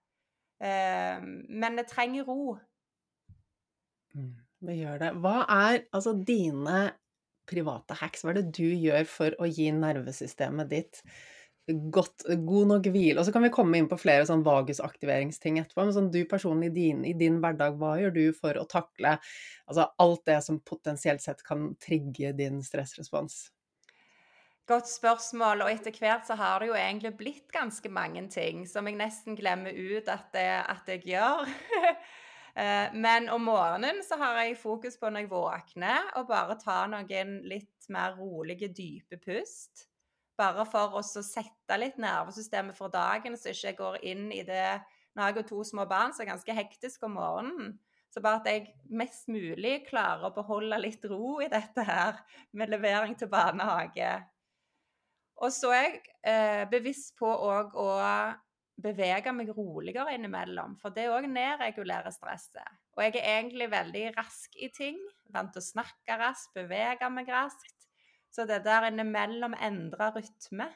[0.62, 2.56] Eh, men det trenger ro.
[4.16, 4.32] Mm,
[4.64, 5.12] vi gjør det.
[5.20, 6.80] Hva er altså dine
[7.50, 8.24] private hacks?
[8.24, 11.02] Hva er det du gjør for å gi nervesystemet ditt
[11.66, 13.20] godt, god nok hvile.
[13.20, 15.84] Og så kan vi komme inn på flere sånn vagusaktiveringsting etterpå.
[15.84, 19.16] Men sånn du personlig din, i din, hverdag, hva gjør du for å takle
[19.66, 23.44] altså alt det som potensielt sett kan trigge din stressrespons?
[24.70, 28.86] Godt spørsmål, og etter hvert så har det jo egentlig blitt ganske mange ting som
[28.86, 31.48] jeg nesten glemmer ut at, det, at jeg gjør.
[32.52, 36.82] Eh, men om morgenen så har jeg fokus på når jeg våkner, og bare ta
[36.84, 39.86] noen litt mer rolige, dype pust.
[40.40, 44.66] Bare for å sette litt nervesystemet for dagen, så ikke jeg går inn i det
[45.12, 47.74] Nå har jeg jo to små barn så er ganske hektisk om morgenen.
[48.08, 52.16] Så bare at jeg mest mulig klarer å beholde litt ro i dette her
[52.56, 54.08] med levering til barnehage.
[55.42, 57.90] Og så er jeg eh, bevisst på òg å
[58.82, 62.80] bevege meg roligere innimellom, for det òg nedregulerer stresset.
[62.96, 64.98] Og jeg er egentlig veldig rask i ting.
[65.32, 67.81] Vant til å snakke raskt, bevege meg raskt.
[68.32, 70.70] Så det der innimellom endrer rytme.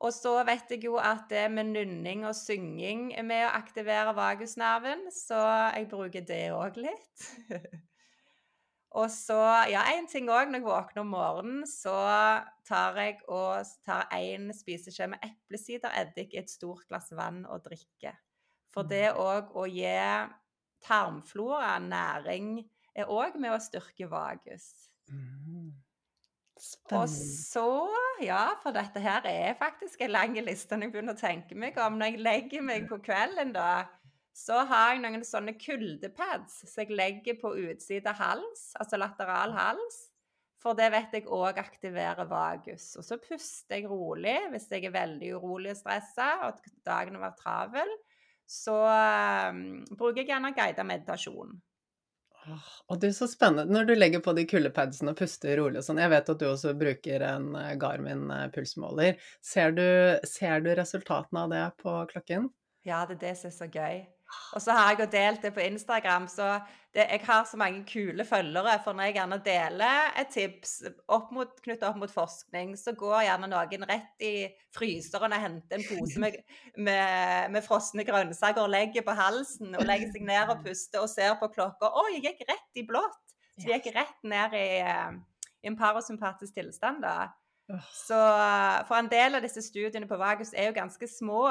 [0.00, 4.14] Og så vet jeg jo at det med nynning og synging er med å aktivere
[4.16, 5.40] vagusnerven, så
[5.76, 7.26] jeg bruker det òg litt.
[9.00, 9.36] og så,
[9.68, 11.98] ja, en ting òg, når jeg våkner om morgenen, så
[12.64, 18.16] tar jeg og tar én spiseskje med eplesidereddik i et stort glass vann og drikker.
[18.72, 19.54] For det òg mm.
[19.60, 19.94] å gi
[20.80, 22.54] tarmflora næring
[22.96, 24.72] er òg med å styrke vagus.
[25.12, 25.74] Mm.
[26.96, 27.66] Og så,
[28.24, 31.78] ja, for dette her er faktisk en lang liste når jeg begynner å tenke meg
[31.80, 31.96] om.
[32.00, 33.86] Når jeg legger meg på kvelden, da,
[34.36, 40.06] så har jeg noen sånne kuldepads som jeg legger på utsida hals, altså lateral hals.
[40.60, 42.90] For det vet jeg òg aktiverer vagus.
[43.00, 47.30] Og så puster jeg rolig hvis jeg er veldig urolig og stressa og dagen har
[47.30, 47.94] vært travel.
[48.50, 51.54] Så um, bruker jeg gjerne guidet meditasjon.
[52.90, 56.00] Og er så spennende når du legger på de kuldepadsene og puster rolig og sånn.
[56.02, 59.20] Jeg vet at du også bruker en eh, Garmin eh, pulsmåler.
[59.44, 59.86] Ser du,
[60.28, 62.48] ser du resultatene av det på klokken?
[62.86, 64.00] Ja, det er det som er så gøy.
[64.54, 66.58] Og så har jeg jo delt det på Instagram, så
[66.94, 68.76] det, jeg har så mange kule følgere.
[68.84, 70.72] For når jeg gjerne deler et tips
[71.06, 74.34] opp mot, knyttet opp mot forskning, så går gjerne noen rett i
[74.74, 76.38] fryseren og henter en pose med,
[76.76, 81.12] med, med frosne grønnsaker og legger på halsen og legger seg ned og puster og
[81.12, 81.90] ser på klokka.
[81.90, 83.20] Å, jeg gikk rett i blått!
[83.60, 85.12] Så jeg gikk rett ned i, eh,
[85.62, 87.28] i en parasympatisk tilstand, da.
[87.94, 88.16] Så
[88.88, 91.44] for en del av disse studiene på Vagus er jo ganske små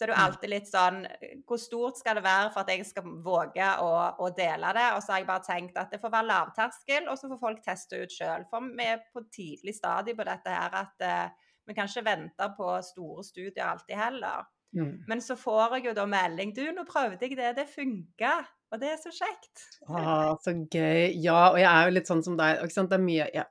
[0.00, 0.24] så er det jo mm.
[0.24, 1.00] alltid litt sånn
[1.44, 4.86] Hvor stort skal det være for at jeg skal våge å, å dele det?
[4.96, 7.60] Og så har jeg bare tenkt at det får være lavterskel, og så får folk
[7.66, 8.46] teste ut sjøl.
[8.48, 12.48] For vi er på tidlig stadie på dette her at uh, vi kan ikke vente
[12.56, 14.48] på store studier alltid heller.
[14.72, 14.96] Mm.
[15.12, 18.34] Men så får jeg jo da melding Du, nå prøvde jeg det, det funka.
[18.72, 19.68] Og det er så kjekt.
[19.84, 21.10] Ah, så gøy.
[21.20, 22.64] Ja, og jeg er jo litt sånn som deg.
[22.64, 23.50] Det er mye Jeg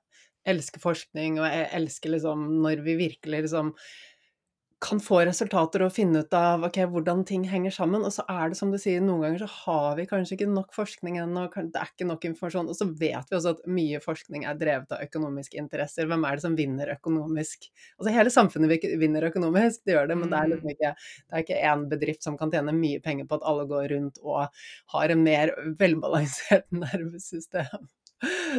[0.50, 3.76] elsker forskning, og jeg elsker liksom når vi virkelig liksom
[4.80, 8.06] kan få resultater og finne ut av okay, hvordan ting henger sammen.
[8.08, 10.72] Og så er det som du sier, noen ganger så har vi kanskje ikke nok
[10.76, 12.70] forskning ennå, det er ikke nok informasjon.
[12.72, 16.08] Og så vet vi også at mye forskning er drevet av økonomiske interesser.
[16.08, 17.68] Hvem er det som vinner økonomisk?
[18.00, 20.76] Altså hele samfunnet vinner økonomisk, det gjør det, men det er liksom mm.
[20.78, 23.92] ikke det er ikke én bedrift som kan tjene mye penger på at alle går
[23.94, 24.48] rundt og
[24.96, 27.90] har en mer velbalansert nervesystem.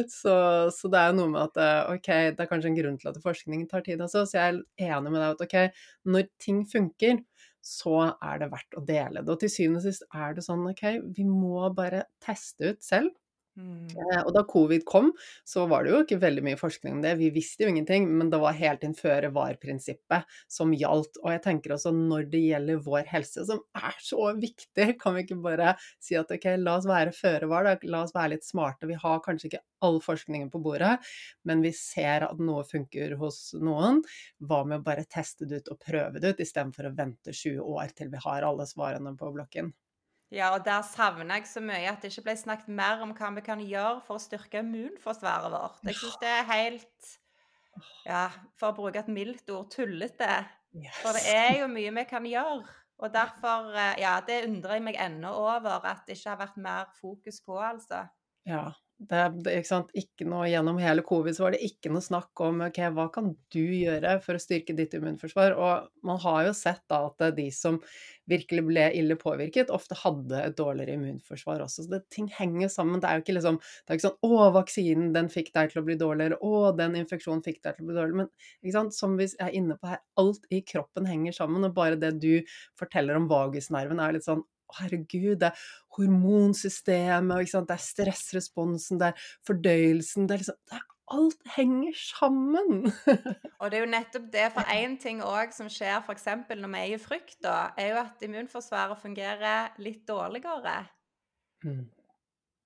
[0.09, 0.33] Så,
[0.73, 3.11] så, det er jo noe med at eh, ok, det er kanskje en grunn til
[3.11, 5.83] at forskningen tar tid også, så jeg er enig med deg at ok,
[6.15, 7.19] når ting funker,
[7.61, 9.29] så er det verdt å dele det.
[9.29, 13.13] Og til syvende og sist er det sånn, OK, vi må bare teste ut selv.
[13.59, 13.87] Mm.
[13.91, 15.09] Eh, og da covid kom,
[15.47, 17.17] så var det jo ikke veldig mye forskning om det.
[17.19, 21.19] Vi visste jo ingenting, men det var helt inn føre var-prinsippet som gjaldt.
[21.23, 25.25] Og jeg tenker også når det gjelder vår helse, som er så viktig, kan vi
[25.25, 27.91] ikke bare si at ok, la oss være føre var, da.
[27.91, 28.89] la oss være litt smarte.
[28.89, 30.95] Vi har kanskje ikke all forskningen på bordet,
[31.47, 34.03] men vi ser at noe funker hos noen.
[34.39, 37.65] Hva med å bare teste det ut og prøve det ut, istedenfor å vente 20
[37.65, 39.73] år til vi har alle svarene på blokken?
[40.31, 43.31] Ja, og der savner jeg så mye at det ikke ble snakket mer om hva
[43.35, 45.81] vi kan gjøre for å styrke immunforsvaret vårt.
[45.89, 47.09] Jeg syns det er helt
[48.05, 48.25] Ja,
[48.59, 50.29] for å bruke et mildt ord, tullete.
[51.01, 52.77] For det er jo mye vi kan gjøre.
[53.01, 56.61] Og derfor eh, Ja, det undrer jeg meg ennå over at det ikke har vært
[56.63, 58.05] mer fokus på, altså.
[58.47, 58.69] Ja,
[59.09, 62.77] det, ikke, ikke noe Gjennom hele covid så var det ikke noe snakk om ok,
[62.93, 65.55] hva kan du gjøre for å styrke ditt immunforsvar.
[65.57, 67.79] Og man har jo sett da at de som
[68.29, 71.87] virkelig ble ille påvirket, ofte hadde et dårligere immunforsvar også.
[71.87, 73.01] Så det, ting henger sammen.
[73.01, 75.81] Det er jo ikke liksom det er ikke sånn å, vaksinen den fikk deg til
[75.81, 78.27] å bli dårligere, å, den infeksjonen fikk deg til å bli dårligere.
[78.27, 81.65] Men som vi er inne på her, alt i kroppen henger sammen.
[81.65, 82.33] Og bare det du
[82.79, 84.45] forteller om vagusnerven er litt sånn
[84.79, 85.65] herregud, det er
[85.97, 92.85] hormonsystemet, det er stressresponsen, det er fordøyelsen det er liksom, det er Alt henger sammen!
[93.59, 96.23] og det er jo nettopp det, for én ting òg som skjer f.eks.
[96.47, 100.77] når vi er i frykt, da, er jo at immunforsvaret fungerer litt dårligere.
[101.65, 101.89] Mm.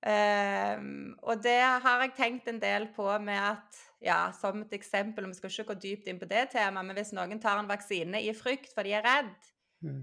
[0.06, 5.26] Um, og det har jeg tenkt en del på med at ja, Som et eksempel,
[5.26, 8.20] vi skal ikke gå dypt inn på det temaet, men hvis noen tar en vaksine
[8.22, 9.48] i frykt for de er redd.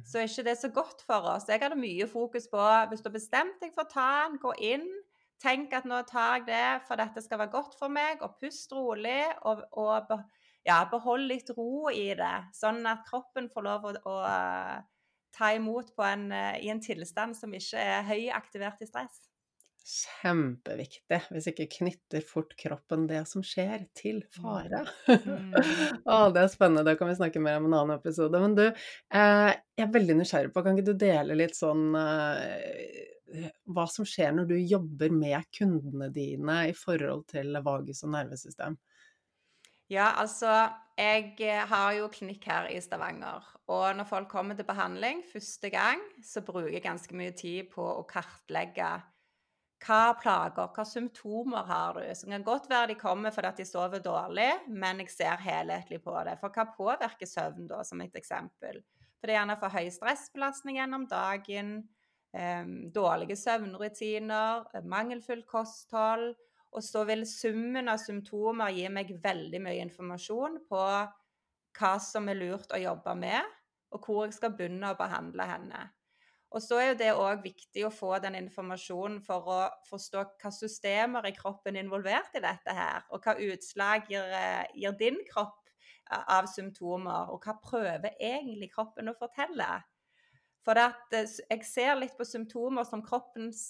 [0.07, 1.49] Så er ikke det så godt for oss.
[1.49, 4.55] Jeg hadde mye fokus på hvis du har bestemt deg for å ta den, gå
[4.73, 4.87] inn.
[5.43, 8.73] Tenk at nå tar jeg det for dette skal være godt for meg, og pust
[8.77, 9.25] rolig.
[9.49, 10.13] Og, og
[10.67, 14.17] ja, behold litt ro i det, sånn at kroppen får lov å, å
[15.35, 16.29] ta imot en,
[16.63, 19.25] i en tilstand som ikke er høyaktivert i stress.
[19.83, 21.19] Kjempeviktig.
[21.35, 24.85] Hvis ikke knytter fort kroppen det som skjer, til fare.
[25.09, 25.57] Mm.
[26.13, 28.43] Å, det er spennende, det kan vi snakke mer om en annen episode.
[28.45, 33.03] Men du, eh, jeg er veldig nysgjerrig på, kan ikke du dele litt sånn eh,
[33.75, 38.79] hva som skjer når du jobber med kundene dine i forhold til vagus og nervesystem?
[39.93, 41.35] Ja, altså Jeg
[41.69, 43.43] har jo klinikk her i Stavanger.
[43.73, 47.83] Og når folk kommer til behandling første gang, så bruker jeg ganske mye tid på
[47.83, 48.91] å kartlegge
[49.83, 52.05] hva plager, hva symptomer har du?
[52.15, 56.15] Som kan godt være de kommer fordi de sover dårlig, men jeg ser helhetlig på
[56.27, 56.37] det.
[56.41, 58.79] For hva påvirker søvn, da, som et eksempel?
[59.19, 61.75] For det er gjerne for høy stressbelastning gjennom dagen,
[62.35, 62.65] eh,
[62.95, 66.33] dårlige søvnrutiner, mangelfullt kosthold.
[66.73, 70.85] Og så vil summen av symptomer gi meg veldig mye informasjon på
[71.79, 73.59] hva som er lurt å jobbe med,
[73.93, 75.83] og hvor jeg skal begynne å behandle henne.
[76.53, 80.51] Og så er jo det òg viktig å få den informasjonen for å forstå hva
[80.53, 85.17] systemer i kroppen er involvert i dette her, og hva utslag gir, eh, gir din
[85.31, 85.71] kropp
[86.11, 89.71] eh, av symptomer, og hva prøver egentlig kroppen å fortelle.
[90.63, 93.63] For at eh, jeg ser litt på symptomer som kroppens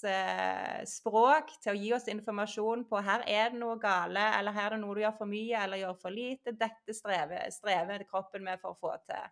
[0.90, 4.76] språk til å gi oss informasjon på her er det noe gale, eller her er
[4.76, 6.58] det noe du gjør for mye eller gjør for lite.
[6.58, 9.30] Dette strever, strever kroppen med for å få til.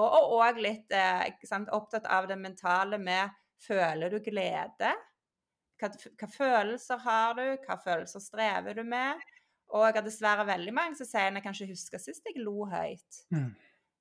[0.00, 4.90] Og òg litt eh, sant, opptatt av det mentale med Føler du glede?
[5.80, 7.44] Hva, hva, følelser har du?
[7.64, 9.22] Hva følelser strever du med?
[9.72, 12.42] Og jeg har dessverre veldig mange som sier at jeg kan ikke huske sist jeg
[12.44, 13.22] lo høyt.
[13.32, 13.48] Mm.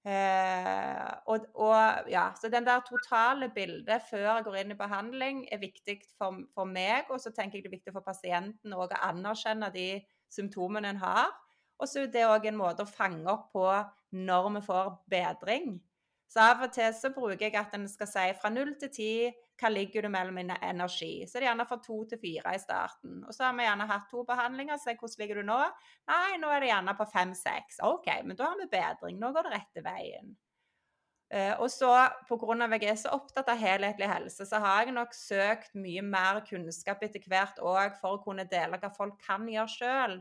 [0.04, 5.46] Eh, og, og, ja, Så den der totale bildet før jeg går inn i behandling,
[5.52, 7.08] er viktig for, for meg.
[7.10, 9.88] Og så tenker jeg det er viktig for pasienten å anerkjenne de
[10.34, 11.32] symptomene en har.
[11.80, 13.68] Og så er det òg en måte å fange opp på
[14.14, 15.74] når vi får bedring.
[16.34, 19.14] Så av og til så bruker jeg at en skal si fra null til ti
[19.62, 21.28] hva ligger du mellom energi.
[21.28, 23.20] Så det er gjerne fra to til fire i starten.
[23.28, 24.80] Og så har vi gjerne hatt to behandlinger.
[24.82, 25.60] Så hvordan ligger du nå?
[26.10, 27.78] Nei, nå er det gjerne på fem-seks.
[27.86, 29.20] OK, men da har vi bedring.
[29.22, 30.34] Nå går det rette veien.
[31.34, 31.90] Uh, og så
[32.30, 32.68] pga.
[32.76, 37.02] jeg er så opptatt av helhetlig helse, så har jeg nok søkt mye mer kunnskap
[37.02, 40.20] etter hvert òg for å kunne dele hva folk kan gjøre sjøl.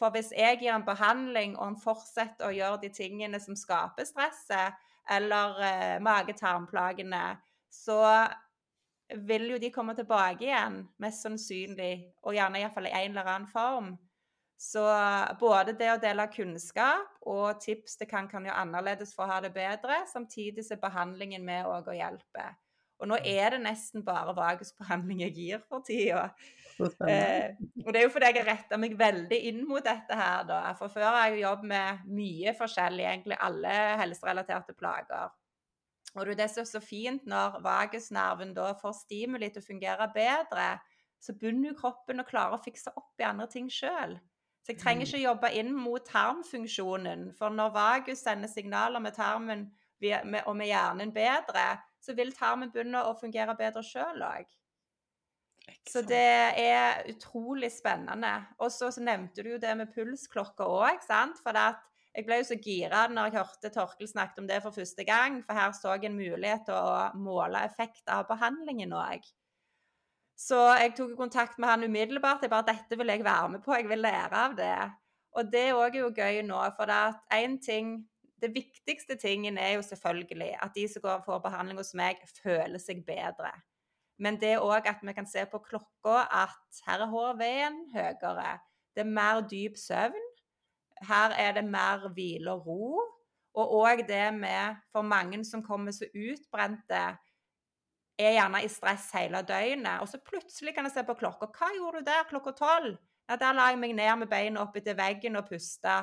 [0.00, 4.08] For hvis jeg gir en behandling, og han fortsetter å gjøre de tingene som skaper
[4.08, 4.78] stresset,
[5.10, 7.24] eller eh, mage-tarmplagene,
[7.68, 8.00] så
[9.26, 11.94] vil jo de komme tilbake igjen, mest sannsynlig,
[12.24, 13.90] og gjerne iallfall i en eller annen form.
[14.60, 14.82] Så
[15.40, 19.38] både det å dele kunnskap og tips det kan, kan gjøre annerledes for å ha
[19.44, 22.44] det bedre, samtidig så behandlingen med òg å hjelpe.
[23.00, 26.28] Og nå er det nesten bare vagusbehandling jeg gir for tida.
[26.80, 30.46] Eh, og det er jo fordi jeg har retta meg veldig inn mot dette her,
[30.48, 30.60] da.
[30.78, 35.32] For før har jeg jobbet med mye forskjellig, egentlig alle helserelaterte plager.
[36.18, 40.70] Og det er så fint når vagusnerven da får stimuli til å fungere bedre,
[41.20, 44.16] så begynner kroppen å klare å fikse opp i andre ting sjøl.
[44.64, 45.08] Så jeg trenger mm.
[45.08, 47.30] ikke jobbe inn mot tarmfunksjonen.
[47.36, 49.68] For når vagus sender signaler med tarmen
[50.46, 51.64] og med hjernen bedre,
[52.00, 54.48] så vil tarmen begynne å fungere bedre sjøl òg.
[55.88, 56.26] Så det
[56.60, 58.32] er utrolig spennende.
[58.58, 61.40] Og så, nevnte du jo det med pulsklokka òg, sant.
[61.44, 61.82] For at
[62.16, 65.40] jeg ble jo så gira når jeg hørte Torkel snakket om det for første gang,
[65.46, 69.28] for her så jeg en mulighet til å måle effekt av behandlingen òg.
[70.40, 72.42] Så jeg tok kontakt med han umiddelbart.
[72.42, 74.92] Jeg bare 'Dette vil jeg være med på, jeg vil lære av det'.
[75.36, 78.09] Og det òg er jo gøy nå, for det at én ting
[78.40, 82.80] Det viktigste tingen er jo selvfølgelig at de som går for behandling hos meg, føler
[82.80, 83.52] seg bedre.
[84.20, 88.58] Men det òg at vi kan se på klokka at her er HRV-en høyere.
[88.94, 90.28] Det er mer dyp søvn.
[91.08, 93.00] Her er det mer hvile og ro.
[93.56, 97.02] Og òg det med for mange som kommer så utbrente,
[98.20, 100.02] er gjerne i stress hele døgnet.
[100.04, 101.48] Og så plutselig kan jeg se på klokka.
[101.48, 102.98] Hva gjorde du der klokka tolv?
[103.30, 106.02] Ja, der la jeg meg ned med beina opp etter veggen og pusta.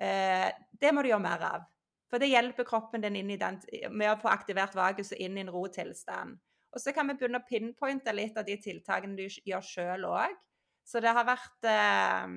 [0.00, 0.48] Eh,
[0.80, 1.68] det må du gjøre mer av.
[2.10, 5.52] For det hjelper kroppen din den, med å få aktivert vagus og inn i en
[5.52, 6.36] rotilstand.
[6.76, 10.36] Og så kan vi begynne å pinpointe litt av de tiltakene du gjør sjøl òg.
[10.86, 12.36] Så det har vært eh,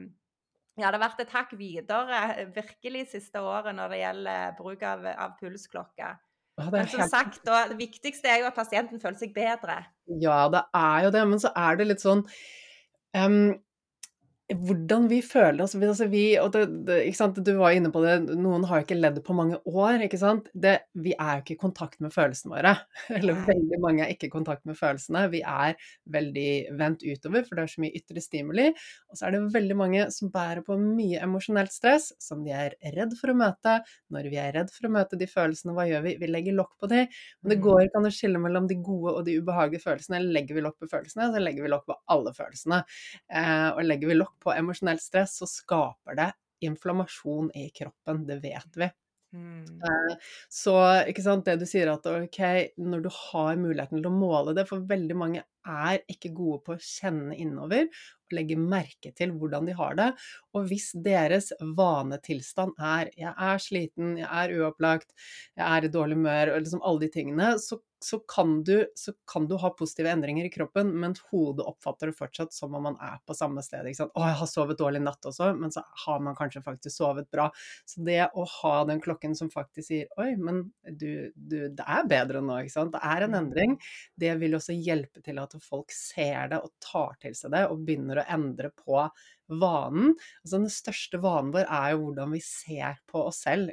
[0.80, 5.05] ja, det har vært et hakk videre virkelig siste året når det gjelder bruk av,
[5.12, 6.14] av pulsklokke.
[6.60, 9.78] Men som sagt, da, det viktigste er jo at pasienten føler seg bedre.
[10.20, 12.26] Ja, det er jo det, men så er det litt sånn
[13.16, 13.53] um,
[14.50, 18.80] hvordan vi føler oss altså vi, det, det, Du var inne på det, noen har
[18.80, 20.02] jo ikke ledd på mange år.
[20.02, 20.47] ikke sant?
[20.54, 22.72] Det, vi er jo ikke i kontakt med følelsene våre.
[23.20, 25.28] Eller veldig mange er ikke i kontakt med følelsene.
[25.30, 25.78] Vi er
[26.10, 28.66] veldig vendt utover, for det er så mye ytre stimuli.
[29.12, 32.74] Og så er det veldig mange som bærer på mye emosjonelt stress, som de er
[32.97, 33.78] redd for å møte.
[34.10, 36.16] Når vi er redd for å møte de følelsene, hva gjør vi?
[36.24, 37.06] Vi legger lokk på de.
[37.43, 37.66] Men det mm.
[37.68, 40.26] går ikke an å skille mellom de gode og de ubehagelige følelsene.
[40.34, 42.82] Legger vi lokk på følelsene, så legger vi lokk på alle følelsene.
[43.30, 46.32] Eh, og legger vi lokk på emosjonelt stress, så skaper det
[46.66, 48.26] inflammasjon i kroppen.
[48.28, 48.90] Det vet vi.
[49.34, 49.82] Mm.
[49.82, 50.16] Eh,
[50.50, 50.76] så
[51.46, 52.40] det du sier at ok,
[52.82, 56.76] når du har muligheten til å måle det, for veldig mange er ikke gode på
[56.76, 60.09] å kjenne innover og legge merke til hvordan de har det.
[60.53, 65.13] Og hvis deres vanetilstand er 'jeg er sliten, jeg er uopplagt,
[65.57, 69.13] jeg er i dårlig humør', og liksom alle de tingene, så så kan, du, så
[69.32, 72.95] kan, du, ha positive endringer i kroppen, men hodet oppfatter det fortsatt som om man
[73.03, 73.89] er på samme sted.
[73.89, 74.13] Ikke sant?
[74.15, 77.28] 'Å, jeg har sovet dårlig i natt også', men så har man kanskje faktisk sovet
[77.32, 77.49] bra.
[77.89, 82.07] Så det å ha den klokken som faktisk sier 'oi, men du, du, det er
[82.07, 82.95] bedre nå', ikke sant.
[82.95, 83.76] Det er en endring.
[84.15, 87.84] Det vil også hjelpe til at folk ser det og tar til seg det og
[87.88, 89.03] begynner å endre på
[89.49, 90.14] vanen.
[90.43, 93.72] Altså den største vanen vår er jo hvordan vi ser på oss selv.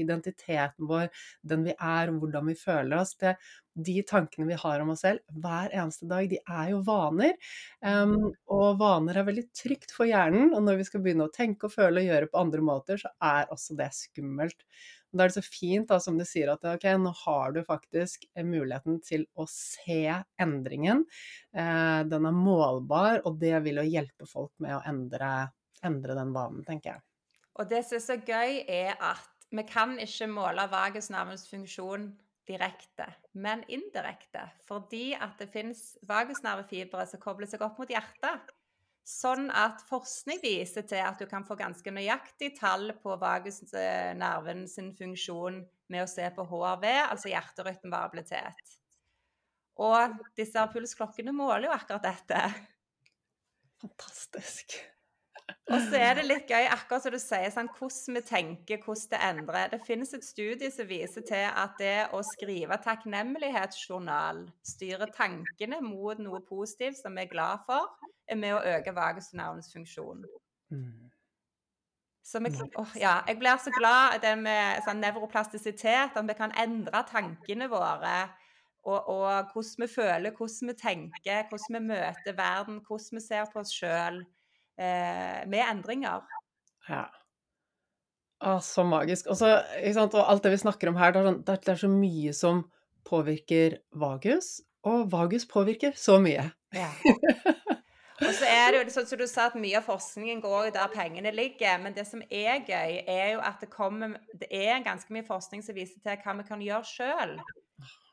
[0.00, 1.10] Identiteten vår,
[1.48, 3.14] den vi er, hvordan vi føler oss.
[3.20, 3.34] Det,
[3.72, 7.36] de tankene vi har om oss selv hver eneste dag, de er jo vaner.
[7.84, 10.52] Um, og vaner er veldig trygt for hjernen.
[10.56, 13.12] Og når vi skal begynne å tenke og føle og gjøre på andre måter, så
[13.20, 14.66] er også det skummelt.
[15.12, 18.24] Da er det så fint, da, som du sier, at ok, nå har du faktisk
[18.40, 20.00] muligheten til å se
[20.40, 21.04] endringen.
[21.52, 25.50] Eh, den er målbar, og det vil jo hjelpe folk med å endre,
[25.84, 27.04] endre den vanen, tenker jeg.
[27.60, 32.08] Og det som er så gøy, er at vi kan ikke måle vagusnervens funksjon
[32.48, 33.06] direkte,
[33.36, 34.46] men indirekte.
[34.64, 38.54] Fordi at det finnes vagusnervefibre som kobler seg opp mot hjertet.
[39.02, 44.92] Sånn at forskning viser til at du kan få ganske nøyaktig tall på vagusnerven sin
[44.94, 45.58] funksjon
[45.90, 48.78] med å se på HRV, altså hjerterytmevariabilitet.
[49.82, 52.44] Og disse pulsklokkene måler jo akkurat dette.
[53.82, 54.78] Fantastisk.
[55.72, 59.10] Og så er det litt gøy, akkurat som du sier, sånn, hvordan vi tenker, hvordan
[59.12, 59.70] det endrer.
[59.72, 66.20] Det finnes et studie som viser til at det å skrive takknemlighetsjournal styrer tankene mot
[66.22, 67.90] noe positivt som vi er glad for,
[68.32, 70.24] er med å øke vagusnervens funksjon.
[70.72, 71.10] Mm.
[72.24, 76.54] Så vi, oh, ja, jeg blir så glad det med sånn nevroplastisitet, at vi kan
[76.58, 78.14] endre tankene våre.
[78.82, 83.50] Og, og, hvordan vi føler, hvordan vi tenker, hvordan vi møter verden, hvordan vi ser
[83.50, 86.24] på oss sjøl eh, med endringer.
[86.88, 87.04] Ja.
[88.42, 89.30] Å, så magisk.
[89.30, 91.90] Og, så, og alt det vi snakker om her, det er, sånn, det er, så
[91.90, 92.64] mye som
[93.06, 94.56] påvirker vagus,
[94.86, 96.48] og vagus påvirker så mye.
[96.74, 96.90] Ja.
[98.22, 100.92] Og så er det jo sånn som du sa, at mye av forskningen går der
[100.92, 101.80] pengene ligger.
[101.82, 105.64] Men det som er gøy, er jo at det kommer Det er ganske mye forskning
[105.64, 107.36] som viser til hva vi kan gjøre sjøl.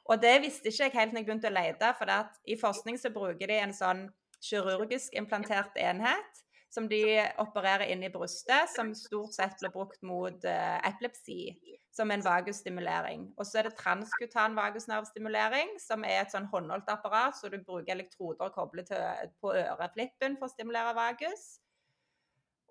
[0.10, 2.14] Og det visste ikke jeg helt når jeg begynte å lete, for
[2.49, 4.07] i forskning så bruker de en sånn
[4.41, 7.01] kirurgisk implantert enhet som de
[7.41, 11.55] opererer inn i brystet, som stort sett blir brukt mot uh, epilepsi,
[11.93, 13.26] som en vagusstimulering.
[13.38, 17.95] Og så er det transkutan vagusnervstimulering, som er et sånn håndholdt apparat, så du bruker
[17.95, 21.49] elektroder koblet til, på øreflippen for å stimulere vagus.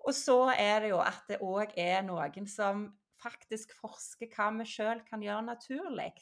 [0.07, 2.87] Og så er det jo at det òg er noen som
[3.19, 6.13] faktisk forsker hva vi sjøl kan gjøre naturlig.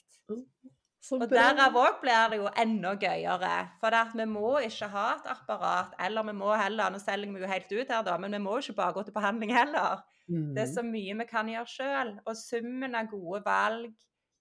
[1.15, 3.53] Og derav òg blir det jo enda gøyere.
[3.81, 7.51] For vi må ikke ha et apparat, eller vi må heller Nå selger vi jo
[7.51, 10.03] helt ut her, da, men vi må ikke bare gå til behandling heller.
[10.27, 10.53] Mm.
[10.55, 12.13] Det er så mye vi kan gjøre sjøl.
[12.25, 13.93] Og summen av gode valg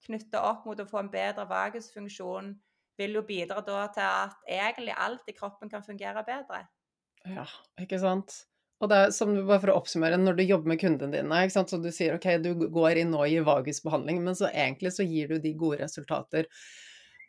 [0.07, 2.51] knytta opp mot å få en bedre vagusfunksjon
[2.97, 6.65] vil jo bidra da til at egentlig alt i kroppen kan fungere bedre.
[7.27, 7.45] Ja,
[7.81, 8.43] ikke sant.
[8.77, 11.55] Og det er som bare for å oppsummere, når du jobber med kundene dine, ikke
[11.55, 11.71] sant?
[11.73, 15.33] så du sier ok, du går inn nå i vagusbehandling, men så egentlig så gir
[15.33, 16.45] du de gode resultater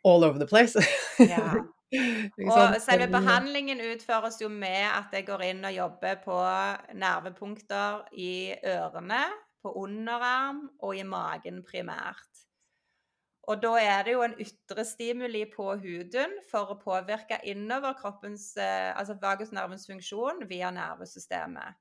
[0.05, 0.77] all over the place.
[1.17, 1.57] Ja.
[2.45, 6.37] og selve behandlingen utføres jo med at jeg går inn og jobber på
[7.01, 9.23] nervepunkter i ørene,
[9.59, 12.45] på underarm og i magen primært.
[13.49, 18.51] Og da er det jo en ytre stimuli på huden for å påvirke innover kroppens
[18.61, 21.79] eh, Altså vagusnervens funksjon via nervesystemet.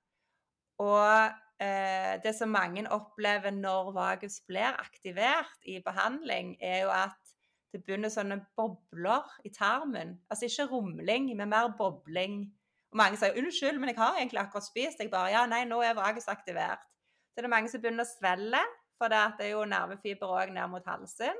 [0.80, 7.34] Og eh, det som mange opplever når vagus blir aktivert i behandling, er jo at
[7.74, 10.16] det begynner sånne bobler i tarmen.
[10.30, 12.46] Altså ikke rumling, men mer bobling.
[12.88, 15.02] Og mange sier 'unnskyld, men jeg har egentlig akkurat spist'.
[15.02, 16.88] Jeg bare 'ja, nei, nå er vagus aktivert'.
[17.28, 18.62] Så det er mange som begynner å svelle,
[18.96, 21.36] for det er jo nervefiber òg ned mot halsen.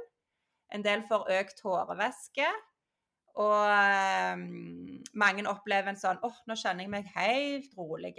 [0.75, 2.49] En del får økt hårvæske.
[3.39, 3.71] Og
[4.35, 8.17] um, mange opplever en sånn åh, oh, nå kjenner jeg meg helt rolig.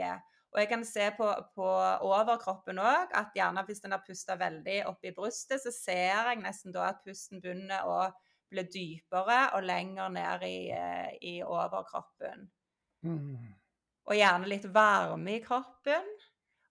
[0.50, 1.28] Og jeg kan se på,
[1.58, 1.68] på
[2.08, 6.42] overkroppen òg at gjerne hvis en har pusta veldig opp i brystet, så ser jeg
[6.42, 8.00] nesten da at pusten begynner å
[8.50, 12.48] bli dypere og lenger ned i, eh, i overkroppen.
[13.06, 13.52] Mm.
[14.10, 16.08] Og gjerne litt varme i kroppen.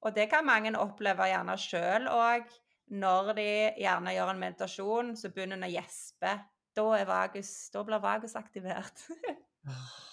[0.03, 2.51] Og det kan mange oppleve gjerne sjøl òg
[2.91, 3.49] når de
[3.83, 6.37] gjerne gjør en meditasjon, så begynner en å gjespe.
[6.79, 9.07] Da, vagus, da blir vagus aktivert.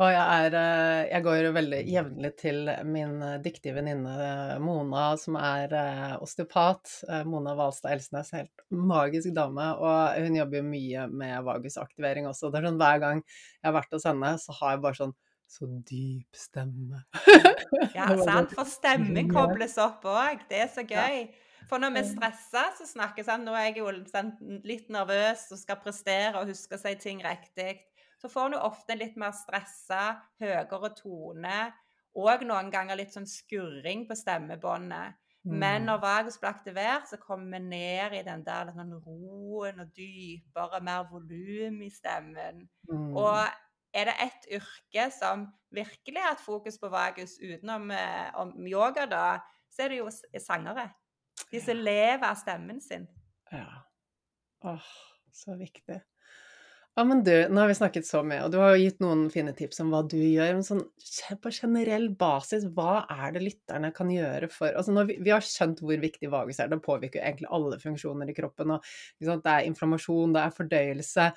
[0.00, 5.10] Og jeg, er, eh, jeg går veldig jevnlig til min eh, dyktige venninne eh, Mona,
[5.20, 5.74] som er
[6.24, 6.94] osteopat.
[7.28, 9.66] Mona Hvalstad Elsnes, helt magisk dame.
[9.76, 12.48] Og hun jobber jo mye med vagusaktivering også.
[12.48, 15.14] Det er sånn Hver gang jeg har vært hos henne, så har jeg bare sånn
[15.50, 17.02] så dyp stemme.
[17.98, 18.54] ja, sant.
[18.56, 20.46] For stemmen kobles opp òg.
[20.48, 21.26] Det er så gøy.
[21.68, 24.32] For når vi er stressa, så snakker sånn Nå er jeg jo sånn,
[24.66, 27.80] litt nervøs og skal prestere og huske å si ting riktig.
[28.20, 31.60] Så får jo ofte litt mer stressa, høyere tone,
[32.20, 35.16] og noen ganger litt sånn skurring på stemmebåndet.
[35.42, 35.86] Men mm.
[35.88, 40.82] når vagus blir aktivert, så kommer vi ned i den der sånn roen og dypere,
[40.84, 42.66] mer volum i stemmen.
[42.90, 43.14] Mm.
[43.16, 43.38] Og
[43.96, 47.88] er det ett yrke som virkelig har hatt fokus på vagus utenom
[48.42, 49.24] om yoga, da,
[49.72, 50.10] så er det jo
[50.42, 50.90] sangere.
[51.50, 53.06] De som lever av stemmen sin.
[53.50, 53.86] Ja.
[54.64, 54.82] Åh,
[55.32, 56.00] så viktig.
[56.98, 59.28] Ja, men du, nå har vi snakket så mye, og du har jo gitt noen
[59.30, 60.56] fine tips om hva du gjør.
[60.56, 60.80] Men sånn,
[61.38, 65.84] på generell basis, hva er det lytterne kan gjøre for altså vi, vi, har skjønt
[65.86, 68.74] hvor viktig vagus er, det påvirker egentlig alle funksjoner i kroppen.
[68.74, 68.90] Og,
[69.22, 71.28] det er inflammasjon, det er fordøyelse,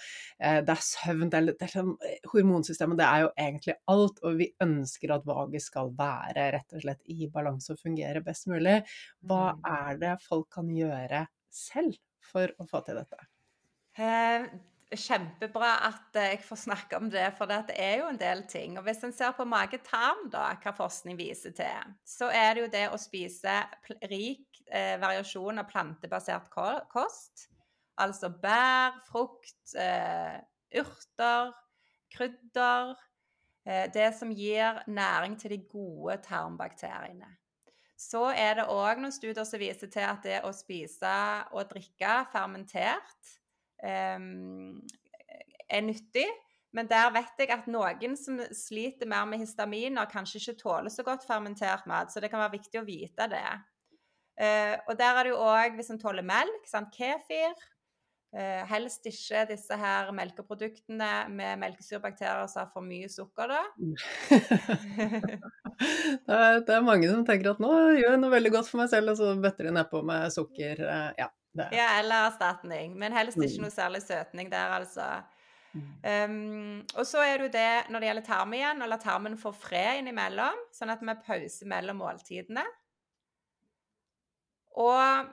[0.41, 1.93] eh, det er søvn, det er, det er sånn,
[2.33, 2.99] hormonsystemet.
[3.03, 4.19] Det er jo egentlig alt.
[4.25, 8.49] Og vi ønsker at vagus skal være rett og slett i balanse og fungere best
[8.49, 8.81] mulig.
[9.21, 9.63] Hva mm.
[9.77, 12.01] er det folk kan gjøre selv
[12.33, 13.27] for å få til dette?
[14.01, 14.49] Eh,
[14.99, 18.77] kjempebra at jeg får snakke om det, for det er jo en del ting.
[18.77, 22.71] Og Hvis en ser på mage-tarm, da, hva forskning viser til, så er det jo
[22.73, 23.57] det å spise
[24.11, 26.49] rik eh, variasjon av plantebasert
[26.91, 27.47] kost.
[28.01, 30.39] Altså bær, frukt, eh,
[30.81, 31.53] urter,
[32.13, 32.95] krydder.
[33.65, 37.29] Eh, det som gir næring til de gode tarmbakteriene.
[37.97, 41.13] Så er det òg noen studier som viser til at det å spise
[41.53, 43.37] og drikke fermentert
[43.83, 46.27] er nyttig.
[46.73, 51.05] Men der vet jeg at noen som sliter mer med histaminer, kanskje ikke tåler så
[51.05, 52.09] godt fermentert mat.
[52.09, 53.45] Så det kan være viktig å vite det.
[54.41, 56.89] Eh, og der er det jo òg hvis en tåler melk, sant?
[56.95, 57.53] kefir.
[58.33, 63.61] Eh, helst ikke disse her melkeproduktene med melkesyrebakterier som har for mye sukker, da.
[66.25, 67.69] det, er, det, er, mange som tenker at nå
[67.99, 70.81] gjør jeg noe veldig godt for meg selv, og så bøtter de nedpå med sukker.
[70.81, 71.67] Uh, ja.
[71.71, 72.97] Ja, eller erstatning.
[72.99, 73.67] Men helst ikke mm.
[73.67, 75.21] noe særlig søtning der, altså.
[75.73, 79.37] Um, og så er det jo det når det gjelder tarm igjen, å la tarmen
[79.41, 82.65] få fred innimellom, sånn at vi har pause mellom måltidene.
[84.77, 85.31] Og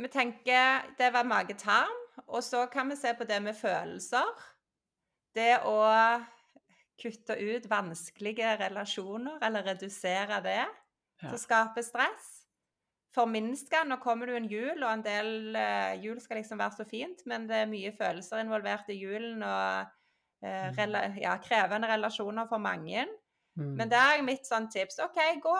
[0.00, 4.32] vi tenker det var mage-tarm, og så kan vi se på det med følelser.
[5.36, 5.76] Det å
[7.00, 10.62] kutte ut vanskelige relasjoner, eller redusere det
[11.22, 11.30] Ja.
[11.30, 12.33] som skaper stress.
[13.14, 13.84] Forminske.
[13.86, 16.86] Nå kommer det jo en jul, og en del uh, jul skal liksom være så
[16.88, 19.92] fint, men det er mye følelser involvert i julen, og
[20.44, 20.74] Mm.
[20.76, 23.06] rela ja, krevende relasjoner for mange.
[23.56, 23.74] Mm.
[23.78, 25.54] Men det er mitt sånn tips OK, gå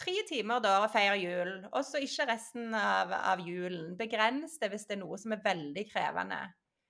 [0.00, 3.96] tre timer da og feir jul, og så ikke resten av, av julen.
[3.98, 6.40] Begrens det hvis det er noe som er veldig krevende.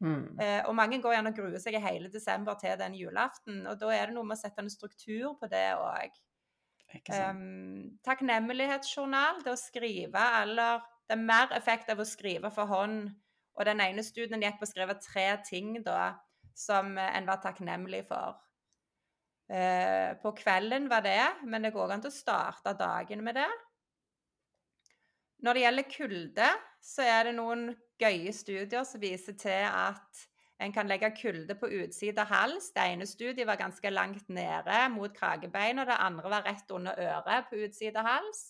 [0.01, 0.27] Mm.
[0.41, 3.81] Uh, og mange går gjerne og gruer seg i hele desember til den julaften, og
[3.81, 6.21] da er det noe med å sette en struktur på det òg.
[6.91, 13.11] Um, takknemlighetsjournal, det å skrive, eller det er mer effekt av å skrive for hånd.
[13.59, 16.15] Og den ene studien gikk på å skrive tre ting da,
[16.57, 18.39] som en var takknemlig for.
[19.51, 23.51] Uh, på kvelden var det, men det går an til å starte dagen med det.
[25.41, 26.51] Når det gjelder kulde,
[26.85, 27.71] så er det noen
[28.01, 30.27] gøye studier som viser til at
[30.61, 32.71] en kan legge kulde på utsida hals.
[32.75, 36.99] Det ene studiet var ganske langt nede mot kragebein, og det andre var rett under
[37.01, 38.43] øret på utsida hals.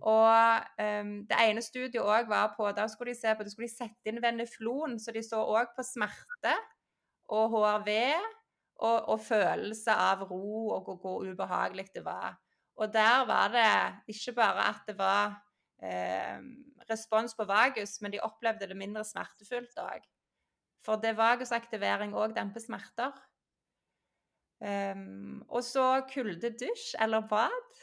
[0.00, 3.68] Og um, det ene studiet òg var på Da skulle de se på, da skulle
[3.68, 6.54] sette inn veneflon, så de så òg på smerte
[7.30, 7.90] og HRV
[8.80, 12.38] og, og følelse av ro og hvor ubehagelig det var.
[12.80, 15.36] Og der var det ikke bare at det var
[15.84, 16.40] eh,
[16.90, 20.08] respons på vagus, men de opplevde det mindre smertefullt òg.
[20.86, 23.12] For det vagusaktivering òg demper smerter.
[24.60, 27.78] Um, og så kuldedusj eller bad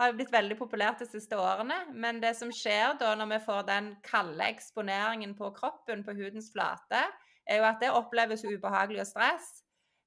[0.00, 1.76] har jo blitt veldig populært de siste årene.
[1.92, 6.48] Men det som skjer da når vi får den kalde eksponeringen på kroppen, på hudens
[6.54, 7.02] flate,
[7.44, 9.50] er jo at det oppleves ubehagelig og stress.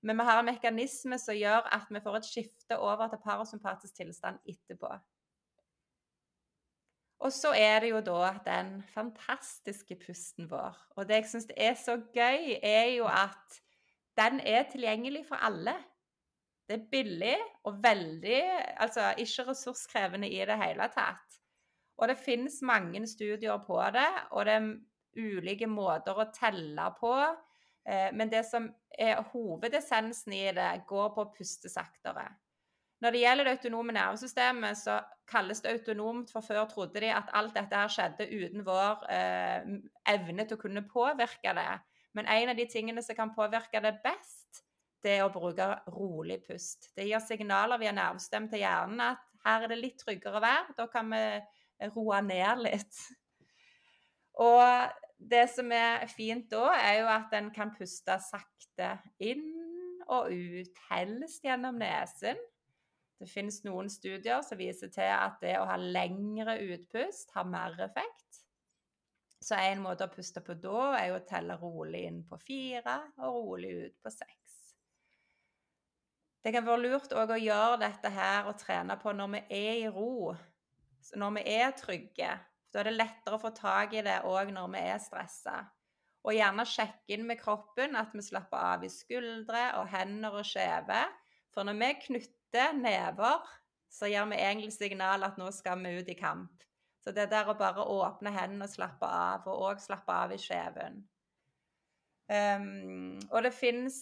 [0.03, 4.01] Men vi har en mekanisme som gjør at vi får et skifte over til parasympatisk
[4.01, 4.89] tilstand etterpå.
[7.23, 10.75] Og så er det jo da den fantastiske pusten vår.
[10.97, 13.59] Og det jeg syns er så gøy, er jo at
[14.19, 15.75] den er tilgjengelig for alle.
[16.67, 18.41] Det er billig og veldig
[18.83, 21.39] Altså ikke ressurskrevende i det hele tatt.
[21.97, 24.69] Og det finnes mange studier på det, og det er
[25.17, 27.13] ulike måter å telle på.
[27.85, 28.67] Eh, men det som
[28.99, 32.25] er hovedessensen i det, går på å puste saktere.
[33.03, 34.97] Når det gjelder det autonome nervesystemet, så
[35.29, 39.73] kalles det autonomt, for før trodde de at alt dette her skjedde uten vår eh,
[40.13, 41.71] evne til å kunne påvirke det.
[42.13, 44.63] Men en av de tingene som kan påvirke det best,
[45.03, 46.91] det er å bruke rolig pust.
[46.95, 50.69] Det gir signaler via nervestem til hjernen at her er det litt tryggere vær.
[50.77, 51.23] Da kan vi
[51.91, 53.01] roe ned litt.
[54.39, 54.63] Og
[55.19, 59.43] det som er fint da, er jo at en kan puste sakte inn
[60.11, 62.39] og ut, helst gjennom nesen.
[63.23, 67.77] Det finnes noen studier som viser til at det å ha lengre utpust har mer
[67.85, 68.41] effekt.
[69.39, 73.37] Så en måte å puste på da er å telle rolig inn på fire og
[73.37, 74.57] rolig ut på seks.
[76.43, 79.79] Det kan være lurt òg å gjøre dette her og trene på når vi er
[79.85, 80.35] i ro,
[81.15, 82.35] når vi er trygge.
[82.75, 85.61] Da er det lettere å få tak i det òg når vi er stressa.
[86.27, 90.47] Og gjerne sjekke inn med kroppen at vi slapper av i skuldre og hender og
[90.47, 91.05] skjeve.
[91.55, 92.42] For når vi knytter
[92.77, 93.41] never,
[93.93, 96.63] så gir vi egentlig signal at nå skal vi ut i kamp.
[97.03, 100.39] Så det der å bare åpne hendene og slappe av, og òg slappe av i
[100.39, 101.01] skjeven.
[102.31, 103.97] Um, og det fins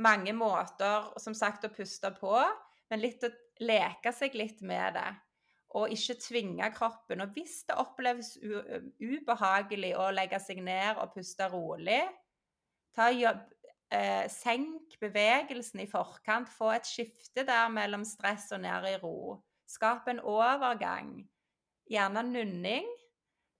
[0.00, 2.32] mange måter som sagt å puste på,
[2.90, 5.08] men litt å leke seg litt med det.
[5.76, 7.20] Og ikke tvinge kroppen.
[7.20, 12.00] Og hvis det oppleves ubehagelig å legge seg ned og puste rolig,
[12.96, 13.42] ta jobb,
[13.92, 16.50] eh, senk bevegelsen i forkant.
[16.52, 19.40] Få et skifte der mellom stress og ned i ro.
[19.66, 21.18] Skap en overgang.
[21.90, 22.88] Gjerne nunning.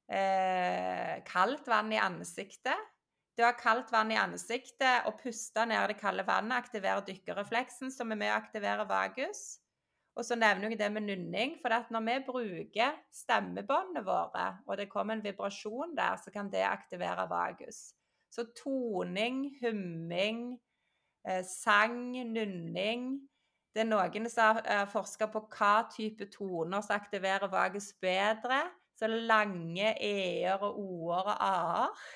[0.07, 2.93] Eh, kaldt vann i ansiktet.
[3.37, 7.91] Det å ha kaldt vann i ansiktet og puste ned det kalde vannet aktiverer dykkerrefleksen,
[7.93, 9.59] som er med å aktivere vagus.
[10.17, 14.89] Og så nevner jeg det med nunning, for når vi bruker stemmebåndene våre, og det
[14.89, 17.91] kommer en vibrasjon der, så kan det aktivere vagus.
[18.37, 20.59] Så toning, humming,
[21.29, 23.29] eh, sang, nunning
[23.73, 28.63] Det er noen som har forska på hva type toner som aktiverer vagus bedre.
[28.97, 32.07] Så lange e-er og o-er og a-er.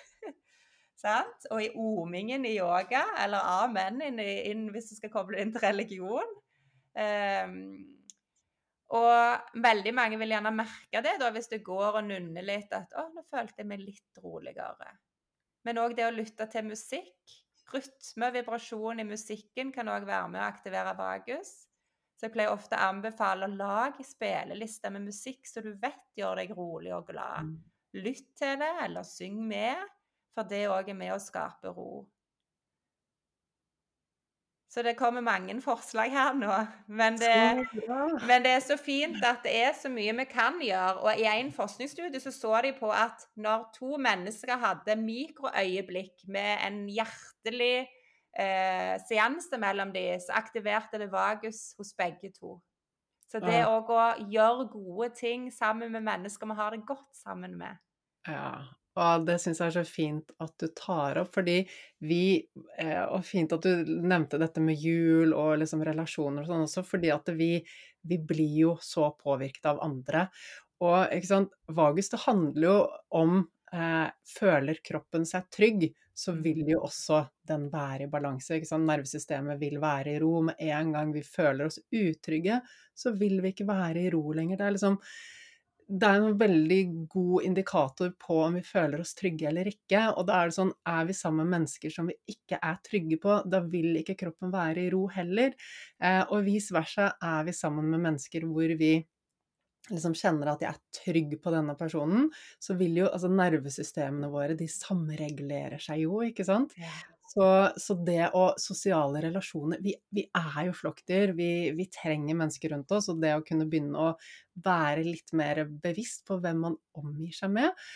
[1.51, 5.53] Og i omingen i yoga, eller amen inn, inn, hvis du skal koble det inn
[5.55, 6.35] til religion.
[6.93, 7.55] Um,
[8.97, 12.93] og veldig mange vil gjerne merke det da, hvis du går og nunner litt, at
[12.93, 14.93] 'Å, nå følte jeg meg litt roligere'.
[15.67, 17.35] Men òg det å lytte til musikk.
[17.71, 21.53] Rytme og vibrasjon i musikken kan òg være med å aktivere vagus.
[22.19, 26.43] Så jeg pleier ofte å anbefale å lage spillelister med musikk så du vet gjør
[26.43, 27.55] deg rolig og glad.
[27.97, 29.81] Lytt til det, eller syng med,
[30.37, 32.05] for det òg er med å skape ro.
[34.71, 36.53] Så det kommer mange forslag her nå.
[36.87, 37.67] Men det,
[38.27, 41.03] men det, er så fint at det er så mye vi kan gjøre.
[41.03, 46.63] Og i en forskningsstudie så, så de på at når to mennesker hadde mikroøyeblikk med
[46.69, 47.89] en hjertelig
[48.39, 52.61] eh, seanse mellom dem, så aktiverte det vagus hos begge to.
[53.31, 53.67] Så det ja.
[53.75, 57.79] å gjøre gode ting sammen med mennesker vi har det godt sammen med.
[58.29, 58.63] Ja,
[58.99, 61.61] og det syns jeg er så fint at du tar opp, fordi
[62.03, 62.23] vi
[62.79, 66.85] eh, Og fint at du nevnte dette med jul og liksom relasjoner og sånn også,
[66.87, 67.53] fordi at vi,
[68.03, 70.27] vi blir jo så påvirket av andre.
[70.83, 72.77] Og ikke sant, vagus det handler jo
[73.21, 73.41] om
[73.73, 78.59] eh, Føler kroppen seg trygg, så vil jo også den være i balanse.
[78.59, 78.89] Ikke sant?
[78.89, 80.41] Nervesystemet vil være i ro.
[80.51, 82.61] Med en gang vi føler oss utrygge,
[82.95, 84.59] så vil vi ikke være i ro lenger.
[84.61, 84.99] Det er liksom
[85.91, 86.81] det er en veldig
[87.11, 90.05] god indikator på om vi føler oss trygge eller ikke.
[90.15, 93.19] Og da er det sånn, er vi sammen med mennesker som vi ikke er trygge
[93.23, 95.57] på, da vil ikke kroppen være i ro heller.
[95.99, 98.95] Eh, og vice versa, er vi sammen med mennesker hvor vi
[99.91, 102.29] liksom kjenner at jeg er trygg på denne personen,
[102.63, 106.77] så vil jo altså nervesystemene våre, de samregulerer seg jo, ikke sant?
[107.31, 107.47] Så,
[107.79, 112.91] så, det og sosiale relasjoner vi, vi er jo flokkdyr, vi, vi, trenger mennesker rundt
[112.97, 113.07] oss.
[113.13, 114.15] Og det å kunne begynne å
[114.65, 117.87] være litt mer bevisst på hvem man omgir seg med.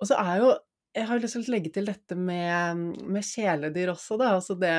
[0.00, 0.54] Og så er jo
[0.90, 4.32] jeg har lyst til å legge til dette med, med kjæledyr også, da.
[4.34, 4.72] Altså det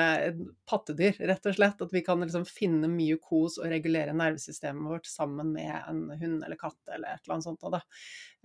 [0.68, 1.84] pattedyr, rett og slett.
[1.86, 6.44] At vi kan liksom finne mye kos og regulere nervesystemet vårt sammen med en hund
[6.44, 7.64] eller katt eller et eller annet sånt.
[7.78, 7.82] Da.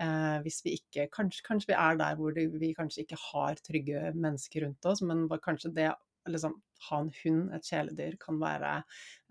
[0.04, 4.14] Eh, hvis vi ikke kanskje, kanskje, vi er der hvor vi kanskje ikke har trygge
[4.14, 5.90] mennesker rundt oss, men kanskje det
[6.30, 6.54] liksom
[6.86, 8.76] ha en hund, et kjæledyr, kan være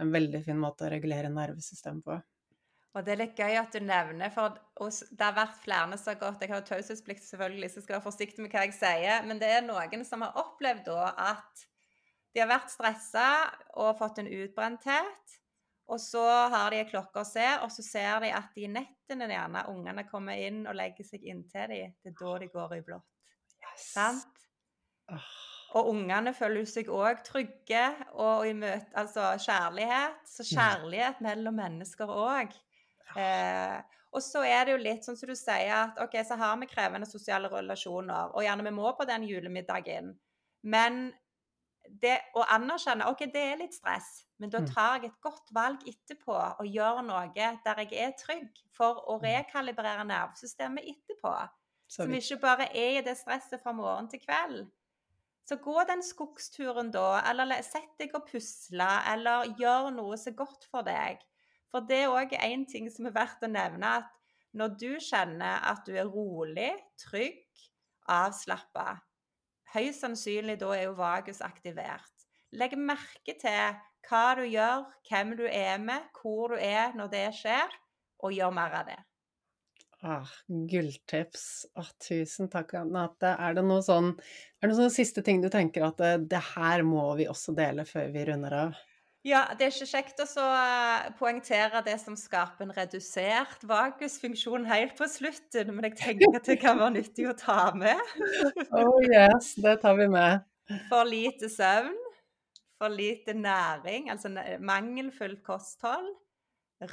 [0.03, 2.19] en veldig fin måte å regulere nervesystemet på.
[2.95, 6.19] Og det er litt gøy at du nevner, for det har vært flere som har
[6.21, 9.25] gått Jeg har taushetsplikt, selvfølgelig, så jeg skal være forsiktig med hva jeg sier.
[9.27, 11.65] Men det er noen som har opplevd da at
[12.35, 13.27] de har vært stressa
[13.79, 15.35] og fått en utbrenthet.
[15.91, 19.27] Og så har de ei klokke å se, og så ser de at de nettene
[19.29, 21.93] gjerne ungene kommer inn og legger seg inntil dem.
[22.01, 23.35] Det er da de går i blått.
[23.59, 23.91] Yes.
[23.91, 24.47] Sant?
[25.11, 25.33] Oh.
[25.75, 27.83] Og ungene føler seg òg trygge
[28.13, 30.21] og i møte Altså kjærlighet.
[30.29, 32.55] Så kjærlighet mellom mennesker òg.
[33.13, 33.75] Eh,
[34.15, 36.69] og så er det jo litt sånn som du sier, at OK, så har vi
[36.71, 40.13] krevende sosiale relasjoner, og gjerne vi må på den julemiddagen.
[40.63, 41.09] Men
[42.01, 44.69] det å anerkjenne OK, det er litt stress, men da mm.
[44.71, 49.19] tar jeg et godt valg etterpå og gjør noe der jeg er trygg, for å
[49.19, 49.27] mm.
[49.27, 51.35] rekalibrere nervesystemet etterpå.
[51.91, 54.63] Som ikke bare er i det stresset fra morgen til kveld.
[55.45, 60.39] Så gå den skogsturen da, eller sett deg og pusle, eller gjør noe som er
[60.39, 61.21] godt for deg.
[61.75, 64.13] For det er òg én ting som er verdt å nevne, at
[64.55, 66.69] når du kjenner at du er rolig,
[67.01, 67.41] trygg,
[68.07, 68.93] avslappa
[69.73, 72.23] Høyst sannsynlig da er jo vagus aktivert.
[72.55, 73.73] Legg merke til
[74.07, 77.75] hva du gjør, hvem du er med, hvor du er når det skjer,
[78.23, 78.97] og gjør mer av det.
[80.05, 81.65] Ah, gulltips.
[81.75, 83.35] Ah, tusen takk, Anette.
[83.35, 86.43] Er det noe sånn, er det noen sånn siste ting du tenker at eh, det
[86.53, 88.83] her må vi også dele før vi runder av?
[89.25, 94.93] Ja, det er ikke kjekt å eh, poengtere det som skaper en redusert vagusfunksjon helt
[94.99, 97.97] på slutten, men jeg tenker at det kan være nyttig å ta med.
[98.69, 100.43] oh yes, det tar vi med.
[100.91, 101.97] For lite søvn,
[102.77, 104.29] for lite næring, altså
[104.61, 106.11] mangelfullt kosthold,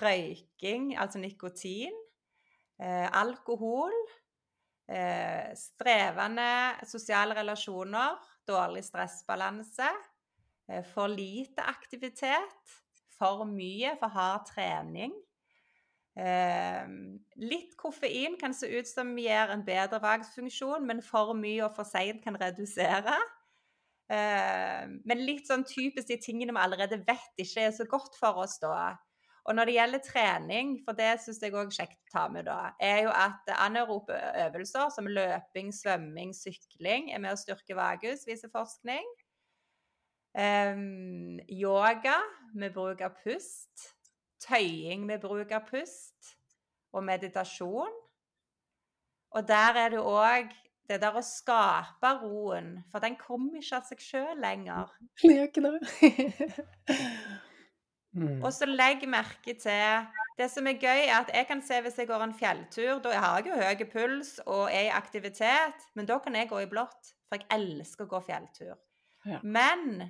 [0.01, 1.99] røyking, altså nikotin,
[2.81, 3.93] eh, alkohol,
[4.89, 6.49] eh, strevende
[6.89, 8.17] sosiale relasjoner,
[8.49, 9.91] dårlig stressbalanse
[10.93, 12.77] for lite aktivitet,
[13.19, 15.13] for mye, for hard trening.
[16.13, 16.89] Eh,
[17.41, 21.89] litt koffein kan se ut som gir en bedre vagusfunksjon, men for mye og for
[21.89, 23.17] seint kan redusere.
[24.13, 28.43] Eh, men litt sånn typisk de tingene vi allerede vet ikke er så godt for
[28.45, 28.93] oss da.
[29.49, 32.47] Og når det gjelder trening, for det syns jeg òg er kjekt å ta med,
[32.47, 38.23] da, er jo at anaerope øvelser som løping, svømming, sykling er med å styrke vagus,
[38.29, 39.09] viser forskning.
[40.33, 42.17] Um, yoga
[42.55, 43.91] med bruk av pust.
[44.43, 46.35] Tøying med bruk av pust.
[46.93, 48.01] Og meditasjon.
[49.33, 50.53] Og der er det òg
[50.91, 54.91] det der å skape roen, for den kommer ikke av seg sjøl lenger.
[55.23, 56.67] Det gjør ikke det.
[58.19, 58.41] mm.
[58.43, 61.99] Og så legg merke til Det som er gøy, er at jeg kan se hvis
[62.01, 66.09] jeg går en fjelltur Da har jeg jo høy puls og er i aktivitet, men
[66.09, 67.13] da kan jeg gå i blått.
[67.29, 68.75] For jeg elsker å gå fjelltur.
[69.29, 69.39] Ja.
[69.45, 70.03] Men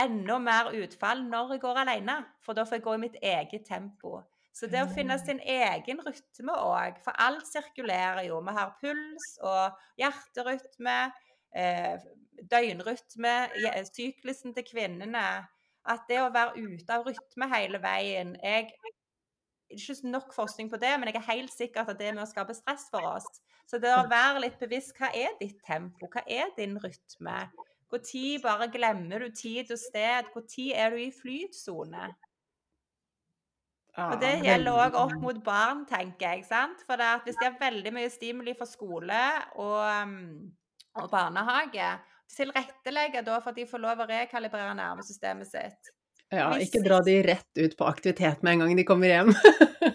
[0.00, 3.66] enda mer utfall når jeg går alene, for da får jeg gå i mitt eget
[3.68, 4.22] tempo.
[4.52, 8.40] Så det å finne sin egen rytme òg, for alt sirkulerer jo.
[8.44, 10.96] Vi har puls og hjerterytme,
[11.56, 12.04] eh,
[12.50, 13.34] døgnrytme,
[13.88, 15.48] syklusen til kvinnene.
[15.84, 18.68] at det å være ute av rytme hele veien jeg,
[19.72, 22.30] ikke nok forskning på det, men jeg er helt sikker at det er med å
[22.30, 23.26] skape stress for oss.
[23.66, 27.36] Så det å være litt bevisst hva er ditt tempo, hva er din rytme?
[27.92, 30.30] Når bare glemmer du tid og sted?
[30.34, 32.10] Når er du i flytsone?
[34.00, 36.46] Og det gjelder òg opp mot barn, tenker jeg.
[36.48, 36.80] sant?
[36.88, 39.20] For hvis de har veldig mye stimuli for skole
[39.60, 40.14] og,
[40.96, 41.90] og barnehage,
[42.32, 45.92] tilrettelegge da for at de får lov å rekalibrere nervesystemet sitt.
[46.32, 49.34] Ja, ikke dra de rett ut på aktivitet med en gang de kommer hjem.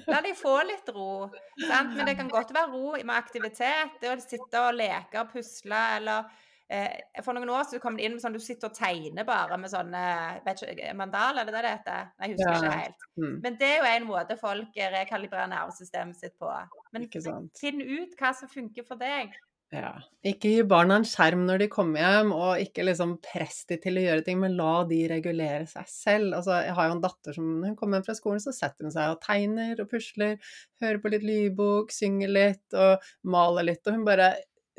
[0.05, 1.31] La de få litt ro.
[1.63, 1.95] Sant?
[1.97, 3.97] Men det kan godt være ro med aktivitet.
[3.97, 6.29] Det å sitte og leke og pusle eller
[6.73, 9.57] eh, For noen år siden kom det inn med sånn du sitter og tegner bare
[9.61, 10.03] med sånne
[10.45, 12.13] vet ikke, Mandal, er det det det heter?
[12.17, 12.61] Nei, jeg husker ja.
[12.61, 13.09] ikke helt.
[13.17, 13.35] Mm.
[13.43, 16.53] Men det er jo en måte folk rekalibrerer nervesystemet sitt på.
[16.95, 17.09] Men
[17.59, 19.35] finn ut hva som funker for deg.
[19.75, 19.97] Ja.
[20.23, 23.99] Ikke gi barna en skjerm når de kommer hjem, og ikke liksom press de til
[23.99, 26.37] å gjøre ting, men la de regulere seg selv.
[26.37, 28.87] Altså, jeg har jo en datter som når hun kommer hjem fra skolen, så setter
[28.87, 30.37] hun seg og tegner og pusler,
[30.83, 34.31] hører på litt lydbok, synger litt og maler litt, og hun bare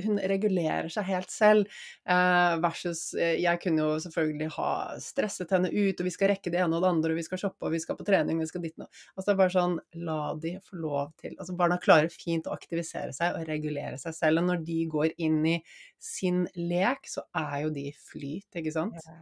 [0.05, 1.79] hun regulerer seg helt selv.
[2.09, 4.71] Eh, versus eh, jeg kunne jo selvfølgelig ha
[5.03, 7.43] stresset henne ut, og vi skal rekke det ene og det andre, og vi skal
[7.43, 8.89] shoppe, og vi skal på trening, og vi skal dit nå.
[9.15, 9.79] Altså det er bare sånn,
[10.09, 14.17] la de få lov til Altså barna klarer fint å aktivisere seg og regulere seg
[14.17, 15.59] selv, og når de går inn i
[16.03, 18.99] sin lek, så er jo de flyt, ikke sant?
[19.07, 19.19] Ja.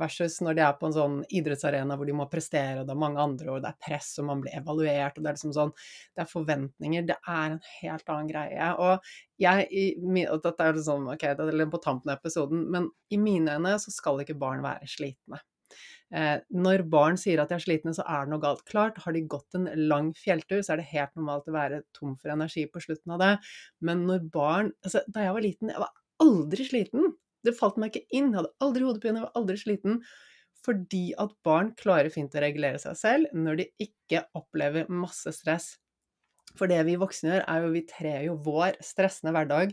[0.00, 3.00] Versus når de er på en sånn idrettsarena hvor de må prestere, og det er
[3.02, 5.74] mange andre, og det er press, og man blir evaluert, og det er liksom sånn
[5.76, 7.06] Det er forventninger.
[7.10, 8.72] Det er en helt annen greie.
[8.80, 9.12] Og
[9.42, 9.86] jeg i,
[10.32, 13.76] Dette er liksom, ok, det er litt på tampen av episoden, men i mine øyne
[13.82, 15.42] så skal ikke barn være slitne.
[16.12, 18.64] Eh, når barn sier at de er slitne, så er det noe galt.
[18.68, 22.18] Klart, har de gått en lang fjelltur, så er det helt normalt å være tom
[22.20, 23.32] for energi på slutten av det.
[23.80, 27.14] Men når barn altså, Da jeg var liten, jeg var aldri sliten.
[27.42, 28.30] Det falt meg ikke inn.
[28.30, 30.02] Jeg hadde aldri hodepine, var aldri sliten.
[30.62, 35.72] Fordi at barn klarer fint å regulere seg selv når de ikke opplever masse stress.
[36.58, 39.72] For det vi voksne gjør, er jo vi trer jo vår stressende hverdag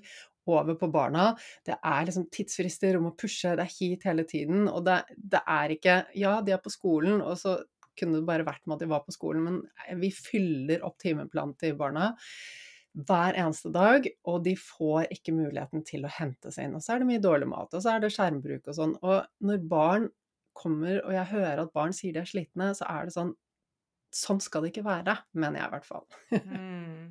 [0.49, 1.33] over på barna.
[1.67, 4.65] Det er liksom tidsfrister om å pushe, det er hit hele tiden.
[4.71, 7.59] Og det, det er ikke Ja, de er på skolen, og så
[7.99, 11.57] kunne det bare vært med at de var på skolen, men vi fyller opp timeplanen
[11.59, 12.13] til barna
[12.97, 16.77] hver eneste dag, og de får ikke muligheten til å hente seg inn.
[16.77, 18.95] Og så er det mye dårlig mat, og så er det skjermbruk og sånn.
[19.05, 20.07] Og når barn
[20.57, 23.37] kommer, og jeg hører at barn sier de er slitne, så er det sånn
[24.09, 26.05] Sånn skal det ikke være, mener jeg i hvert fall.
[26.33, 27.03] mm.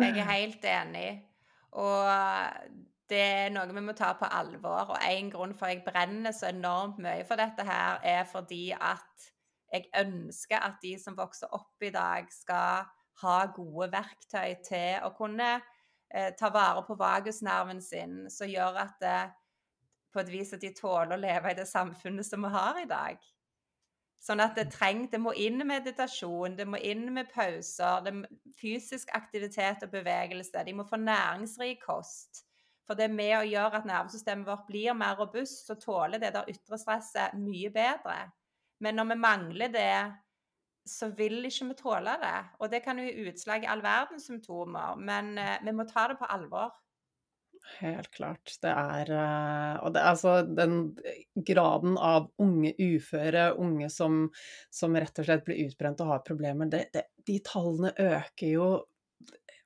[0.00, 1.10] Jeg er helt enig.
[1.76, 2.06] Og
[3.12, 4.94] det er noe vi må ta på alvor.
[4.94, 8.70] Og en grunn for at jeg brenner så enormt mye for dette her, er fordi
[8.72, 9.28] at
[9.72, 12.88] jeg ønsker at de som vokser opp i dag, skal
[13.20, 18.96] ha gode verktøy til å kunne eh, ta vare på vagusnerven sin, som gjør at
[19.02, 19.20] det,
[20.12, 22.88] på et vis at de tåler å leve i det samfunnet som vi har i
[22.88, 23.20] dag.
[24.22, 28.12] Sånn at det trenger Det må inn med meditasjon, det må inn med pauser, det,
[28.60, 30.62] fysisk aktivitet og bevegelse.
[30.62, 32.44] De må få næringsrik kost.
[32.86, 36.32] For det er med å gjøre at nervesystemet vårt blir mer robust, så tåler det
[36.34, 38.16] der ytre stresset mye bedre.
[38.82, 39.90] Men når vi mangler det
[40.88, 42.38] så vil ikke vi tåle det.
[42.60, 46.08] Og det kan jo gi utslag i all verdens symptomer, men eh, vi må ta
[46.10, 46.72] det på alvor.
[47.78, 48.56] Helt klart.
[48.62, 50.96] Det er eh, Og det altså den
[51.46, 54.24] graden av unge uføre, unge som,
[54.74, 58.72] som rett og slett blir utbrent og har problemer, det, det, de tallene øker jo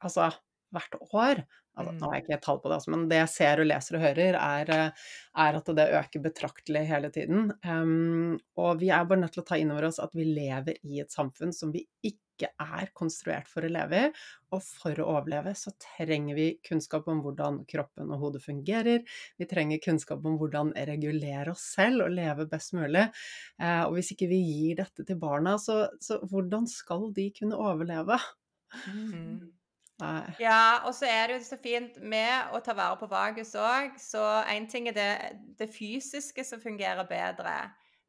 [0.05, 0.29] altså
[0.75, 1.47] hvert år.
[1.77, 3.69] Altså, nå har jeg ikke et tall på det, altså, men det jeg ser og
[3.69, 5.09] leser og hører, er, eh,
[5.45, 7.51] er at det øker betraktelig hele tiden.
[7.69, 10.81] Um, og vi er bare nødt til å ta inn over oss at vi lever
[10.89, 14.09] i et samfunn som vi ikke er konstruert for å leve i.
[14.57, 19.05] Og for å overleve så trenger vi kunnskap om hvordan kroppen og hodet fungerer.
[19.37, 23.05] Vi trenger kunnskap om hvordan regulere oss selv og leve best mulig.
[23.61, 27.61] Uh, og hvis ikke vi gir dette til barna, så, så hvordan skal de kunne
[27.69, 28.17] overleve?
[28.89, 29.56] Mm.
[29.97, 30.35] Nei.
[30.43, 33.95] Ja, og så er det jo så fint med å ta vare på vagus òg.
[34.01, 34.21] Så
[34.53, 35.13] én ting er det,
[35.57, 37.55] det, fysiske som fungerer bedre,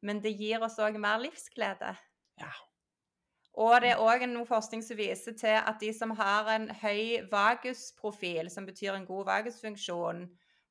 [0.04, 1.94] men det gir oss òg mer livsglede.
[2.40, 2.52] Ja.
[3.58, 7.24] Og det er òg noe forskning som viser til at de som har en høy
[7.32, 10.26] vagusprofil, som betyr en god vagusfunksjon,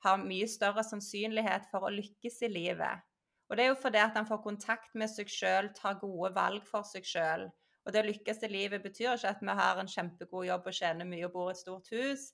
[0.06, 3.02] har mye større sannsynlighet for å lykkes i livet.
[3.50, 6.62] Og det er jo fordi at han får kontakt med seg sjøl, tar gode valg
[6.70, 7.50] for seg sjøl
[7.88, 10.76] og det å lykkes i livet betyr ikke at vi har en kjempegod jobb og
[10.76, 12.26] tjener mye og bor i et stort hus,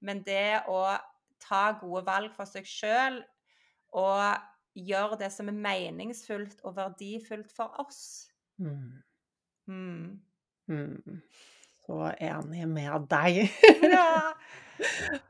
[0.00, 0.80] men det å
[1.42, 3.20] ta gode valg for seg sjøl
[3.92, 8.30] og gjøre det som er meningsfullt og verdifullt for oss.
[8.56, 9.02] Mm.
[9.68, 10.20] Mm.
[10.72, 11.20] Mm.
[11.84, 13.44] Så enig med deg.
[13.92, 14.32] ja.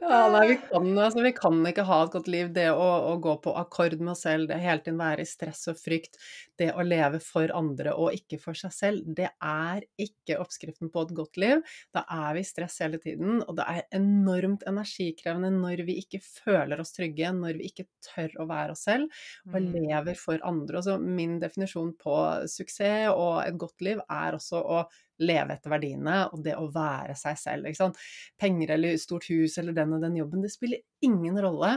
[0.02, 2.48] Ja, nei, vi kan, altså, vi kan ikke ha et godt liv.
[2.54, 5.64] Det å, å gå på akkord med oss selv, det hele tiden være i stress
[5.70, 6.18] og frykt,
[6.60, 11.04] det å leve for andre og ikke for seg selv, det er ikke oppskriften på
[11.06, 11.62] et godt liv.
[11.94, 16.22] Da er vi i stress hele tiden, og det er enormt energikrevende når vi ikke
[16.24, 19.08] føler oss trygge, når vi ikke tør å være oss selv
[19.52, 19.72] og Mm.
[19.74, 20.78] lever for andre.
[20.80, 22.14] Altså, min definisjon på
[22.50, 24.82] suksess og et godt liv er også å
[25.22, 27.92] leve etter verdiene og det å være seg selv.
[28.40, 31.76] Penger eller stort hus eller den og den jobben, det spiller ingen rolle.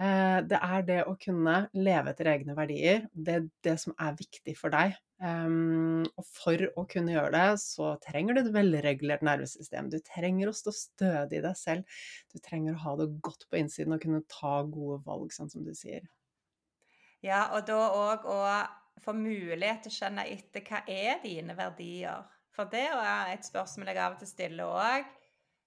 [0.00, 3.08] Eh, det er det å kunne leve etter egne verdier.
[3.12, 4.96] Det er det som er viktig for deg.
[5.24, 9.88] Um, og for å kunne gjøre det, så trenger du et velregulert nervesystem.
[9.92, 12.00] Du trenger å stå stødig i deg selv.
[12.34, 15.64] Du trenger å ha det godt på innsiden og kunne ta gode valg, sånn som
[15.64, 16.04] du sier.
[17.24, 18.40] Ja, og da òg å
[19.04, 22.26] få mulighet til å skjønne etter hva er dine verdier.
[22.54, 25.12] For det er et spørsmål jeg av og til stiller òg.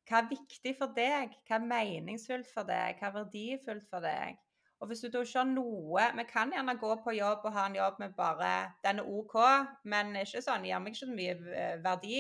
[0.07, 1.33] Hva er viktig for deg?
[1.47, 2.99] Hva er meningsfullt for deg?
[2.99, 4.37] Hva er verdifullt for deg?
[4.79, 7.63] Og hvis du da ikke har noe Vi kan gjerne gå på jobb og ha
[7.65, 8.51] en jobb med bare
[8.85, 9.35] Den er OK,
[9.89, 12.19] men ikke sånn, gir meg ikke så mye eh, verdi.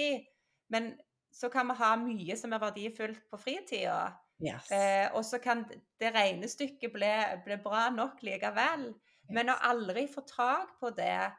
[0.73, 0.95] Men
[1.31, 3.99] så kan vi ha mye som er verdifullt på fritida.
[4.43, 4.71] Yes.
[4.73, 5.63] Eh, og så kan
[6.01, 7.11] det regnestykket bli,
[7.45, 8.89] bli bra nok likevel.
[9.33, 11.29] Men å aldri få tak på det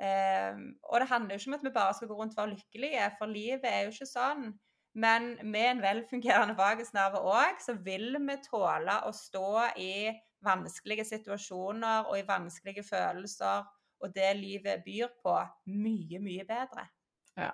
[0.00, 3.10] Og det handler jo ikke om at vi bare skal gå rundt og være lykkelige,
[3.18, 4.50] for livet er jo ikke sånn.
[4.96, 10.12] Men med en velfungerende vagusnerve òg, så vil vi tåle å stå i
[10.44, 13.64] vanskelige situasjoner og i vanskelige følelser
[14.04, 15.36] og det livet byr på,
[15.72, 16.88] mye, mye bedre.
[17.36, 17.52] Ja.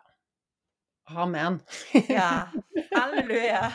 [1.05, 1.61] Amen.
[2.09, 2.49] Ja.
[2.95, 3.73] Halleluja.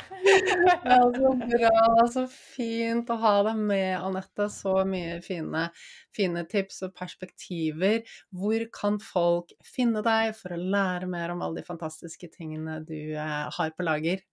[0.84, 2.08] Ja, så bra.
[2.12, 4.48] Så fint å ha deg med, Anette.
[4.54, 5.68] Så mye fine,
[6.16, 8.02] fine tips og perspektiver.
[8.32, 12.98] Hvor kan folk finne deg for å lære mer om alle de fantastiske tingene du
[13.14, 14.24] eh, har på lager?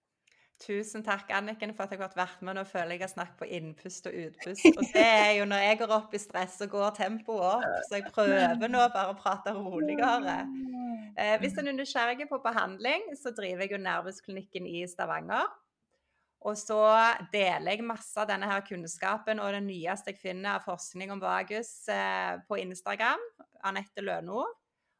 [0.62, 2.54] Tusen takk, Anniken, for at jeg har vært med.
[2.56, 4.68] Nå føler jeg har snakket på innpust og utpust.
[4.70, 7.82] Og det er jo når jeg går opp i stress, så går tempoet opp.
[7.88, 10.38] Så jeg prøver nå bare å prate roligere.
[11.18, 15.50] Eh, hvis en er nysgjerrig på behandling, så driver jeg jo Nervusklinikken i Stavanger.
[16.44, 16.80] Og så
[17.32, 21.22] deler jeg masse av denne her kunnskapen og det nyeste jeg finner av forskning om
[21.22, 23.22] vagus eh, på Instagram.
[23.64, 24.44] Anette Løno.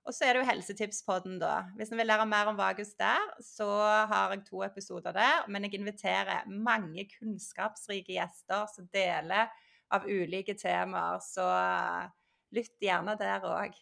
[0.04, 1.62] Og så er det jo Helsetipspodden, da.
[1.78, 3.68] Hvis en vil lære mer om vagus der, så
[4.10, 5.46] har jeg to episoder der.
[5.48, 9.48] Men jeg inviterer mange kunnskapsrike gjester som deler
[9.94, 11.22] av ulike temaer.
[11.24, 12.12] Så eh,
[12.58, 13.80] lytt gjerne der òg.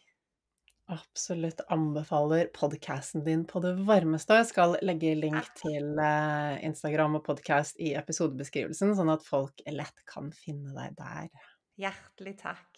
[0.91, 4.39] Absolutt anbefaler podkasten din på det varmeste.
[4.39, 10.03] Jeg skal legge link til eh, Instagram og podkast i episodebeskrivelsen, sånn at folk lett
[10.07, 11.51] kan finne deg der.
[11.79, 12.72] Hjertelig takk.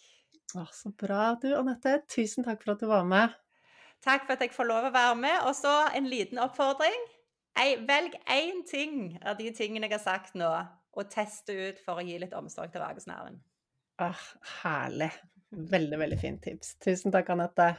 [0.54, 1.98] Å, så bra du, Anette.
[2.12, 3.34] Tusen takk for at du var med.
[4.04, 5.36] Takk for at jeg får lov å være med.
[5.48, 7.06] Og så en liten oppfordring.
[7.88, 10.50] Velg én ting av de tingene jeg har sagt nå,
[10.96, 13.40] og teste ut for å gi litt omsorg til vagusnerven.
[14.02, 14.22] Ah,
[14.60, 15.10] herlig.
[15.56, 16.76] Veldig, veldig fint tips.
[16.84, 17.70] Tusen takk, Anette.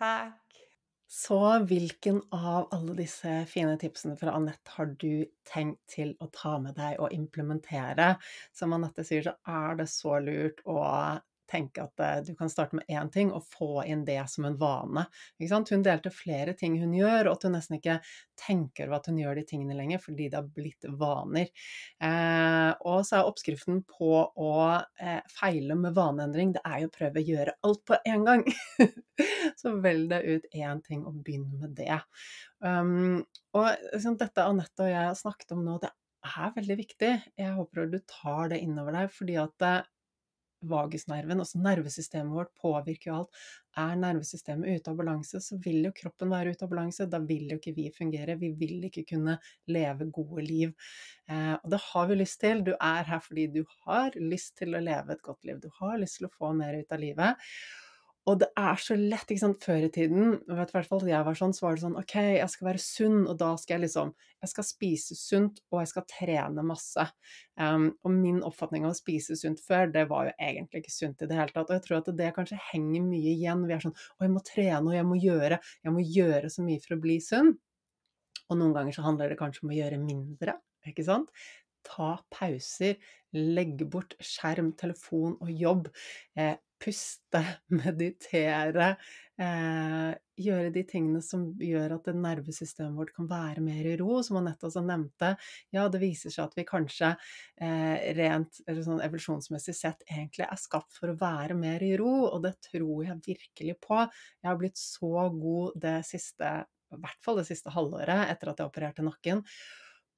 [0.00, 0.36] Takk.
[1.10, 6.52] Så hvilken av alle disse fine tipsene fra Anette har du tenkt til å ta
[6.62, 8.12] med deg og implementere?
[8.54, 10.78] Som Anette sier, så er det så lurt å
[11.50, 14.58] tenke at eh, du kan starte med én ting og få inn det som en
[14.60, 15.06] vane.
[15.40, 17.98] Hun delte flere ting hun gjør, og at hun nesten ikke
[18.40, 21.50] tenker over at hun gjør de tingene lenger fordi det har blitt vaner.
[22.02, 24.54] Eh, og så er oppskriften på å
[25.00, 28.46] eh, feile med vaneendring, det er jo å prøve å gjøre alt på en gang.
[29.60, 32.00] så velg deg ut én ting og begynn med det.
[32.60, 33.22] Um,
[33.56, 35.90] og liksom, dette Anette og jeg har snakket om nå, det
[36.20, 37.12] er veldig viktig.
[37.40, 39.80] Jeg håper du tar det innover deg, fordi at eh,
[40.68, 43.42] vagusnerven, altså nervesystemet vårt, påvirker jo alt.
[43.80, 47.06] Er nervesystemet ute av balanse, så vil jo kroppen være ute av balanse.
[47.10, 48.36] Da vil jo ikke vi fungere.
[48.40, 49.38] Vi vil ikke kunne
[49.70, 50.74] leve gode liv.
[51.30, 52.64] Eh, og det har vi lyst til.
[52.66, 55.62] Du er her fordi du har lyst til å leve et godt liv.
[55.62, 57.52] Du har lyst til å få mer ut av livet.
[58.28, 61.08] Og det er så lett, ikke sant, før i tiden, vet i hvert fall at
[61.08, 63.74] jeg var sånn, så var det sånn, ok, jeg skal være sunn, og da skal
[63.78, 64.12] jeg liksom,
[64.44, 67.06] jeg skal spise sunt, og jeg skal trene masse.
[67.56, 71.24] Um, og min oppfatning av å spise sunt før, det var jo egentlig ikke sunt
[71.24, 71.72] i det hele tatt.
[71.72, 73.64] Og jeg tror at det kanskje henger mye igjen.
[73.68, 76.68] Vi er sånn, å, jeg må trene, og jeg må gjøre, jeg må gjøre så
[76.68, 77.54] mye for å bli sunn.
[78.50, 80.58] Og noen ganger så handler det kanskje om å gjøre mindre,
[80.90, 81.32] ikke sant?
[81.86, 82.98] Ta pauser,
[83.32, 85.88] legge bort skjerm, telefon og jobb.
[86.36, 87.42] Eh, puste,
[87.80, 88.94] meditere.
[89.40, 90.10] Eh,
[90.40, 94.68] gjøre de tingene som gjør at nervesystemet vårt kan være mer i ro, som Anette
[94.68, 95.32] også nevnte.
[95.72, 97.14] Ja, det viser seg at vi kanskje
[97.60, 102.44] eh, rent sånn evolusjonsmessig sett egentlig er skapt for å være mer i ro, og
[102.44, 104.02] det tror jeg virkelig på.
[104.42, 106.54] Jeg har blitt så god det siste,
[106.92, 109.44] i hvert fall det siste halvåret etter at jeg opererte nakken,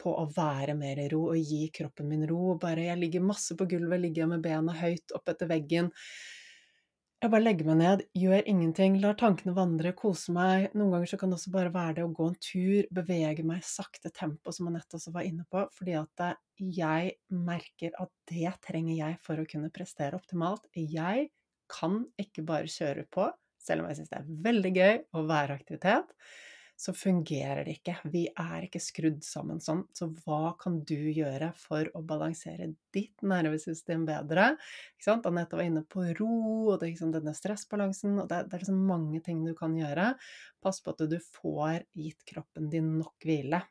[0.03, 2.57] på å være mer i ro og gi kroppen min ro.
[2.59, 5.93] Bare jeg ligger masse på gulvet, ligger jeg med bena høyt opp etter veggen.
[7.23, 10.64] Jeg bare legger meg ned, gjør ingenting, lar tankene vandre, koser meg.
[10.75, 13.61] Noen ganger så kan det også bare være det å gå en tur, bevege meg
[13.62, 16.25] sakte tempo, som Anette også var inne på, fordi at
[16.59, 20.66] jeg merker at det trenger jeg for å kunne prestere optimalt.
[20.75, 21.29] Jeg
[21.70, 23.29] kan ikke bare kjøre på,
[23.62, 26.11] selv om jeg syns det er veldig gøy å være aktivitet
[26.83, 27.95] så fungerer det ikke.
[28.11, 29.85] Vi er ikke skrudd sammen sånn.
[29.95, 34.49] Så hva kan du gjøre for å balansere ditt nervesystem bedre?
[35.12, 36.33] Anette var inne på ro
[36.72, 40.09] og det, denne stressbalansen, og det, det er liksom mange ting du kan gjøre.
[40.62, 43.62] Pass på at du får gitt kroppen din nok hvile.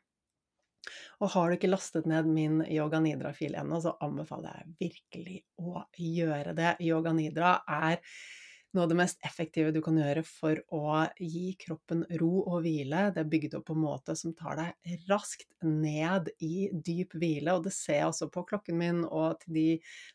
[1.20, 5.84] Og har du ikke lastet ned min Yoga Nidra-fil ennå, så anbefaler jeg virkelig å
[6.00, 6.78] gjøre det.
[6.88, 8.00] Yoga Nidra er
[8.72, 13.04] noe av det mest effektive du kan gjøre for å gi kroppen ro og hvile.
[13.12, 17.54] Det er bygd opp på en måte som tar deg raskt ned i dyp hvile,
[17.56, 19.66] og det ser jeg også på klokken min og til de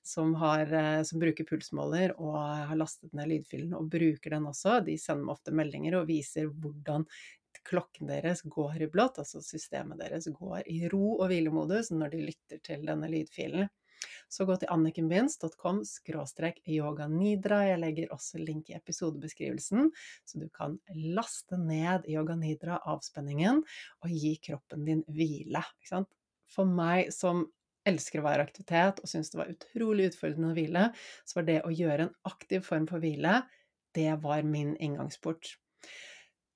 [0.06, 4.80] som, har, eh, som bruker pulsmåler og har lastet ned lydfilen og bruker den også.
[4.86, 7.06] De sender meg ofte meldinger og viser hvordan
[7.68, 12.28] klokken deres går i blått, altså systemet deres går i ro og hvilemodus når de
[12.30, 13.70] lytter til denne lydfilen.
[14.30, 15.82] Så gå til annikenbinds.com
[16.68, 17.62] yoganidra.
[17.70, 19.92] Jeg legger også link i episodebeskrivelsen,
[20.26, 23.64] så du kan laste ned yoganidra, avspenningen,
[24.04, 25.64] og gi kroppen din hvile.
[26.52, 27.46] For meg som
[27.88, 30.90] elsker å være i aktivitet og syns det var utrolig utfordrende å hvile,
[31.24, 33.42] så var det å gjøre en aktiv form for hvile,
[33.96, 35.56] det var min inngangsport.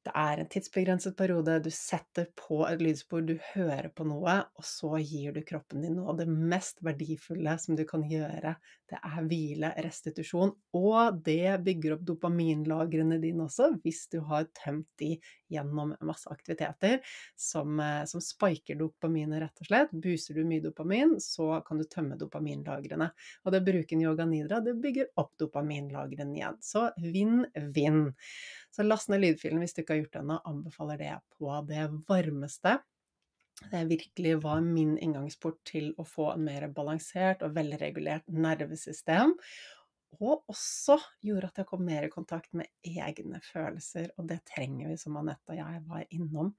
[0.02, 4.66] Det er en tidsbegrenset periode, du setter på et lydspor, du hører på noe, og
[4.66, 8.56] så gir du kroppen din noe det mest verdifulle som du kan gjøre.
[8.90, 14.90] Det er hvile, restitusjon, og det bygger opp dopaminlagrene dine også, hvis du har tømt
[15.00, 15.14] de
[15.52, 16.98] gjennom masse aktiviteter
[17.38, 19.94] som, eh, som spiker dopaminet, rett og slett.
[19.94, 23.12] Booster du mye dopamin, så kan du tømme dopaminlagrene.
[23.46, 26.60] Og det å bruke en yoga nidra, det bygger opp dopaminlagrene igjen.
[26.64, 28.14] Så vinn-vinn.
[28.72, 30.40] Så last ned lydfilen hvis du ikke har gjort det ennå.
[30.48, 32.78] Anbefaler det på det varmeste.
[33.72, 39.36] Det virkelig var min inngangsport til å få en mer balansert og velregulert nervesystem.
[40.20, 44.92] Og også gjorde at jeg kom mer i kontakt med egne følelser, og det trenger
[44.92, 46.52] vi, som Anette og jeg var innom.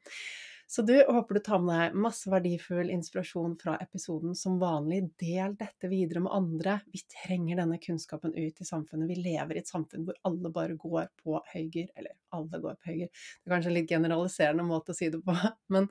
[0.73, 4.33] Så du, håper du tar med deg masse verdifull inspirasjon fra episoden.
[4.33, 6.79] Som vanlig, del dette videre med andre.
[6.89, 9.11] Vi trenger denne kunnskapen ut i samfunnet.
[9.11, 11.91] Vi lever i et samfunn hvor alle bare går på høyger.
[11.93, 13.13] Eller alle går på høyger.
[13.13, 15.37] Det er kanskje en litt generaliserende måte å si det på,
[15.77, 15.91] men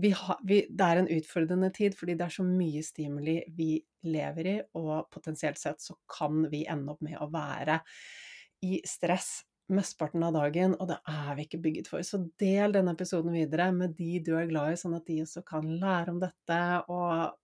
[0.00, 3.74] vi har, vi, det er en utfordrende tid fordi det er så mye stimuli vi
[4.08, 7.82] lever i, og potensielt sett så kan vi ende opp med å være
[8.64, 9.42] i stress
[9.72, 12.04] mesteparten av dagen, og det er vi ikke bygget for.
[12.04, 15.44] Så del denne episoden videre med de du er glad i, sånn at de også
[15.48, 16.60] kan lære om dette
[16.92, 17.38] og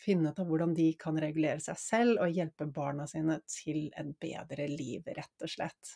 [0.00, 4.12] finne ut av hvordan de kan regulere seg selv og hjelpe barna sine til et
[4.22, 5.94] bedre liv, rett og slett.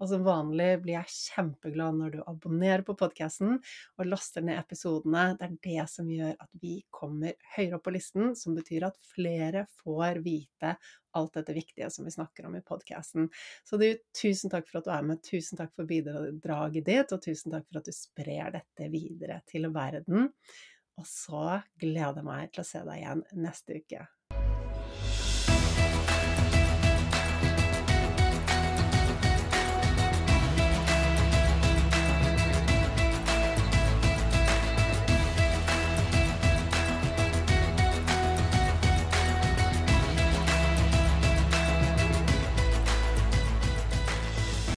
[0.00, 5.28] Og som vanlig blir jeg kjempeglad når du abonnerer på podkasten og laster ned episodene.
[5.38, 9.00] Det er det som gjør at vi kommer høyere opp på listen, som betyr at
[9.14, 10.76] flere får vite
[11.16, 13.28] alt dette viktige som vi snakker om i podkasten.
[13.64, 13.88] Så du,
[14.20, 17.66] tusen takk for at du er med, tusen takk for bidraget ditt, og tusen takk
[17.68, 20.28] for at du sprer dette videre til verden.
[20.96, 24.06] Og så gleder jeg meg til å se deg igjen neste uke.